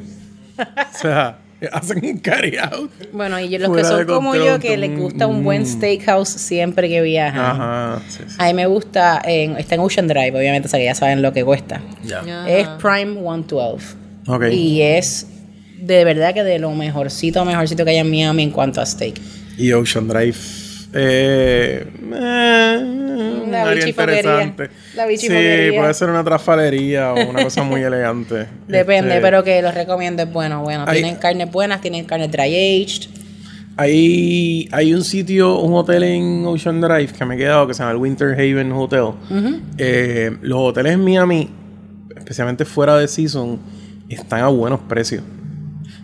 [0.59, 1.39] O sea,
[1.71, 2.91] hacen un carry out.
[3.11, 5.65] Bueno, y los que son como yo, que les gusta un buen mm.
[5.65, 7.39] steakhouse siempre que viajan.
[7.39, 8.01] Ajá.
[8.07, 8.35] Sí, sí.
[8.37, 11.21] A mí me gusta, en, está en Ocean Drive, obviamente, o sea que ya saben
[11.21, 11.81] lo que cuesta.
[12.47, 13.95] Es Prime 112.
[14.27, 14.45] Ok.
[14.51, 15.27] Y es
[15.81, 19.19] de verdad que de lo mejorcito, mejorcito que hay en Miami en cuanto a steak.
[19.57, 20.35] Y Ocean Drive.
[20.93, 24.69] Eh, eh, La área interesante.
[24.95, 28.47] La Sí, puede ser una trafalería o una cosa muy elegante.
[28.67, 30.63] Depende, Este, pero que los recomiendo es bueno.
[30.63, 33.09] Bueno, Hay- tienen carnes buenas, tienen carnes dry aged.
[33.77, 37.79] Hay, hay un sitio, un hotel en Ocean Drive que me he quedado que se
[37.79, 39.11] llama el Winter Haven Hotel.
[39.77, 41.49] Eh, los hoteles en Miami,
[42.17, 43.57] especialmente fuera de season,
[44.09, 45.23] están a buenos precios.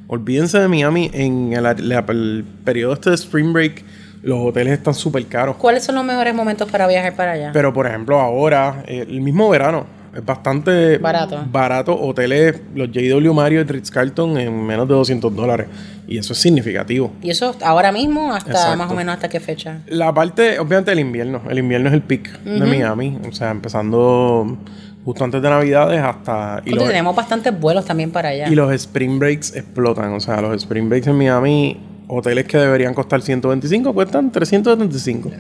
[0.08, 3.84] Olvídense de Miami en el, el periodo este de Spring Break,
[4.26, 5.56] los hoteles están súper caros.
[5.58, 7.52] ¿Cuáles son los mejores momentos para viajar para allá?
[7.54, 11.44] Pero por ejemplo, ahora, eh, el mismo verano, es bastante Barato.
[11.52, 12.00] barato.
[12.00, 15.68] Hoteles, los JW Marriott, Ritz Carlton, en menos de 200 dólares.
[16.08, 17.12] Y eso es significativo.
[17.22, 18.78] y eso ahora mismo, hasta Exacto.
[18.78, 19.80] más o menos hasta qué fecha.
[19.88, 21.42] La parte, obviamente, del invierno.
[21.50, 23.20] El invierno es el peak de Miami.
[23.28, 24.58] O sea, empezando
[25.04, 26.62] justo antes de Navidades hasta.
[26.66, 28.48] Y los, tenemos bastantes vuelos también para allá.
[28.50, 30.14] y los spring breaks explotan.
[30.14, 31.78] O sea, los spring breaks en Miami,
[32.08, 35.32] hoteles que deberían costar 125, cuestan 375.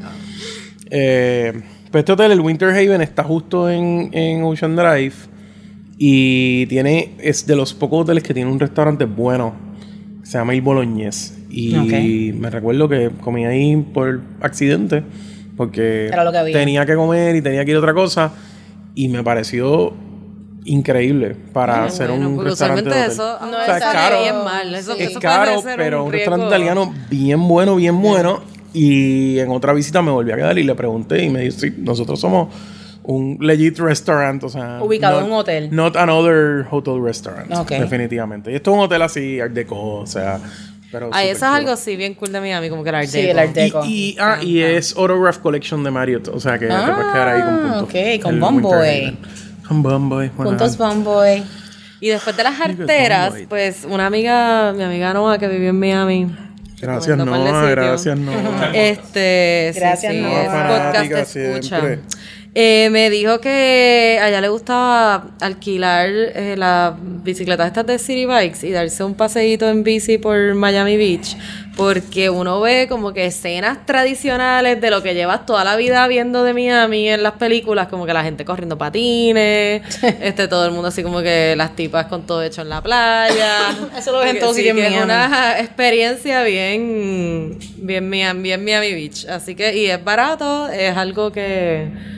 [0.89, 1.53] Eh,
[1.91, 5.13] pues este hotel, el Winter Haven, está justo en, en Ocean Drive.
[5.97, 9.53] Y tiene, es de los pocos hoteles que tiene un restaurante bueno.
[10.23, 11.35] Se llama Il Bolognese.
[11.49, 15.03] Y me recuerdo que comí ahí por accidente.
[15.55, 18.33] Porque que tenía que comer y tenía que ir a otra cosa.
[18.93, 19.93] Y me pareció
[20.65, 23.11] increíble para Ay, hacer bueno, un porque restaurante de hotel.
[23.11, 24.21] eso No no es es caro.
[24.21, 24.75] bien mal.
[24.75, 25.03] Eso, Sí.
[25.03, 26.31] Es eso puede caro, ser pero un, riesgo.
[26.35, 28.41] restaurante italiano bien bueno, bien bueno.
[28.73, 31.73] Y en otra visita me volví a quedar y le pregunté y me dijo, sí,
[31.77, 32.53] nosotros somos
[33.03, 34.79] un legit restaurant, o sea...
[34.83, 35.69] Ubicado not- en un hotel.
[35.71, 37.69] Not another hotel restaurant, Ok.
[37.69, 38.51] definitivamente.
[38.51, 40.39] Y esto es un hotel así, art deco, o sea...
[40.91, 43.21] Pero Ay, eso es algo así bien cool de Miami, como que el Art Sí,
[43.21, 43.31] Deco.
[43.31, 43.85] el Art Deco.
[43.85, 47.27] Y, y, ah, y es Autograph Collection de Marriott, o sea que te puedes quedar
[47.27, 47.83] ahí con Ah, puntos.
[47.83, 49.17] ok, con Bomboy.
[49.69, 51.43] Bumboy, bueno, Juntos Bumboy.
[51.99, 56.35] Y después de las arteras, pues una amiga, mi amiga Noah que vivió en Miami.
[56.79, 58.71] Gracias, Noah, gracias, Noah.
[58.73, 60.91] Este, sí, Gracias, sí, Noah.
[60.91, 61.79] es podcast escucha.
[61.79, 61.99] siempre.
[62.57, 68.25] Eh, me dijo que a ella le gustaba alquilar eh, las bicicletas estas de City
[68.25, 71.35] Bikes y darse un paseíto en bici por Miami Beach,
[71.75, 76.45] porque uno ve como que escenas tradicionales de lo que llevas toda la vida viendo
[76.45, 79.81] de Miami en las películas, como que la gente corriendo patines,
[80.21, 83.75] este todo el mundo así como que las tipas con todo hecho en la playa.
[83.97, 85.03] Eso lo ves en Que todos sí, en que es Miami.
[85.03, 89.25] una experiencia bien, bien, Miami, bien Miami Beach.
[89.27, 92.14] Así que, y es barato, es algo que,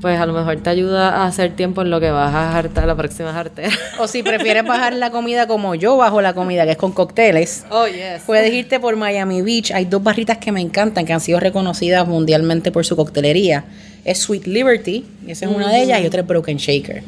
[0.00, 2.86] pues a lo mejor te ayuda a hacer tiempo en lo que vas a hartar
[2.86, 3.70] la próxima jartera.
[3.98, 7.64] O si prefieres bajar la comida como yo bajo la comida, que es con cócteles.
[7.70, 8.22] Oh, yes.
[8.26, 9.72] Puedes irte por Miami Beach.
[9.72, 13.64] Hay dos barritas que me encantan, que han sido reconocidas mundialmente por su coctelería.
[14.04, 17.02] Es Sweet Liberty, y esa es una de ellas, y otra es Broken Shaker.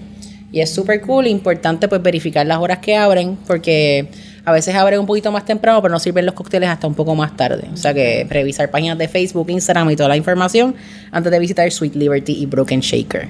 [0.52, 4.08] Y es súper cool, importante pues verificar las horas que abren, porque
[4.44, 7.14] a veces abren un poquito más temprano, pero no sirven los cócteles hasta un poco
[7.14, 7.68] más tarde.
[7.72, 10.74] O sea que revisar páginas de Facebook, Instagram y toda la información
[11.10, 13.28] antes de visitar Sweet Liberty y Broken Shaker.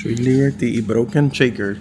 [0.00, 1.76] Sweet Liberty y Broken Shaker.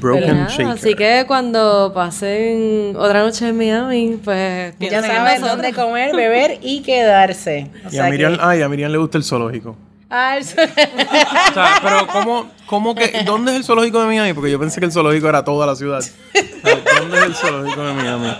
[0.00, 0.66] Broken nada, Shaker.
[0.66, 6.80] así que cuando pasen otra noche en Miami, pues Ya saben dónde comer, beber y
[6.80, 7.70] quedarse.
[7.84, 9.76] O y sea a Miriam, que- ay, a Miriam le gusta el zoológico.
[10.10, 14.32] Ah, el- O sea, pero ¿cómo, cómo que, ¿dónde es el zoológico de Miami?
[14.32, 16.00] Porque yo pensé que el zoológico era toda la ciudad.
[16.00, 18.36] O sea, ¿Dónde es el zoológico de Miami?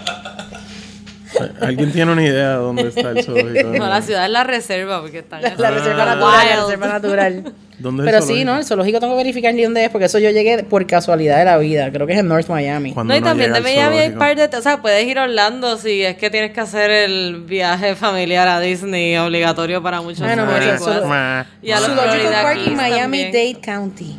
[1.61, 5.01] ¿Alguien tiene una idea de dónde está el zoológico No, la ciudad es la reserva,
[5.01, 7.55] porque están La, la reserva natural, la reserva natural.
[7.79, 8.51] ¿Dónde es Pero sí, zoológico?
[8.51, 8.59] ¿no?
[8.59, 11.45] El zoológico tengo que verificar ni dónde es, porque eso yo llegué por casualidad de
[11.47, 11.91] la vida.
[11.91, 12.93] Creo que es en North Miami.
[12.93, 14.57] Cuando No, y también de Miami hay par de...
[14.57, 18.47] O sea, puedes ir a Orlando si es que tienes que hacer el viaje familiar
[18.49, 21.47] a Disney obligatorio para muchos Bueno, boricuas.
[21.63, 23.33] Y a los Zoological Florida Park en Keys Miami también.
[23.33, 24.17] Dade County.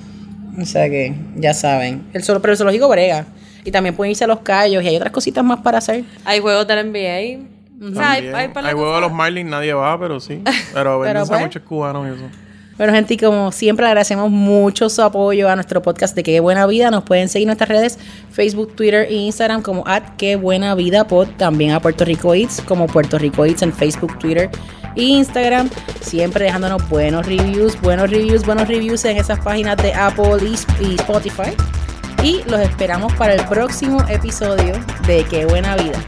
[0.59, 2.03] O sea que, ya saben.
[2.13, 3.26] El pero el zoológico brega.
[3.64, 6.03] Y también pueden irse a los callos y hay otras cositas más para hacer.
[6.26, 7.47] Hay juegos del NBA.
[7.84, 10.41] O sea, hay, hay par de Hay de los Marlins, nadie va, pero sí.
[10.74, 11.41] Pero venden pues.
[11.41, 12.30] muchos cubanos y eso.
[12.78, 16.39] Bueno, gente, y como siempre, le agradecemos mucho su apoyo a nuestro podcast de Qué
[16.39, 16.89] Buena Vida.
[16.89, 17.99] Nos pueden seguir en nuestras redes
[18.32, 21.28] Facebook, Twitter e Instagram como at Qué Buena Vida Pod.
[21.38, 24.49] También a Puerto Rico Eats como Puerto Rico Eats en Facebook, Twitter
[24.95, 25.70] e Instagram.
[25.99, 30.38] Siempre dejándonos buenos reviews, buenos reviews, buenos reviews en esas páginas de Apple
[30.82, 31.55] y Spotify.
[32.24, 34.74] Y los esperamos para el próximo episodio
[35.07, 35.99] de Qué Buena Vida.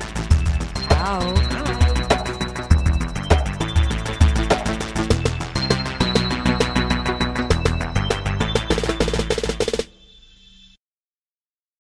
[0.90, 1.53] Chao.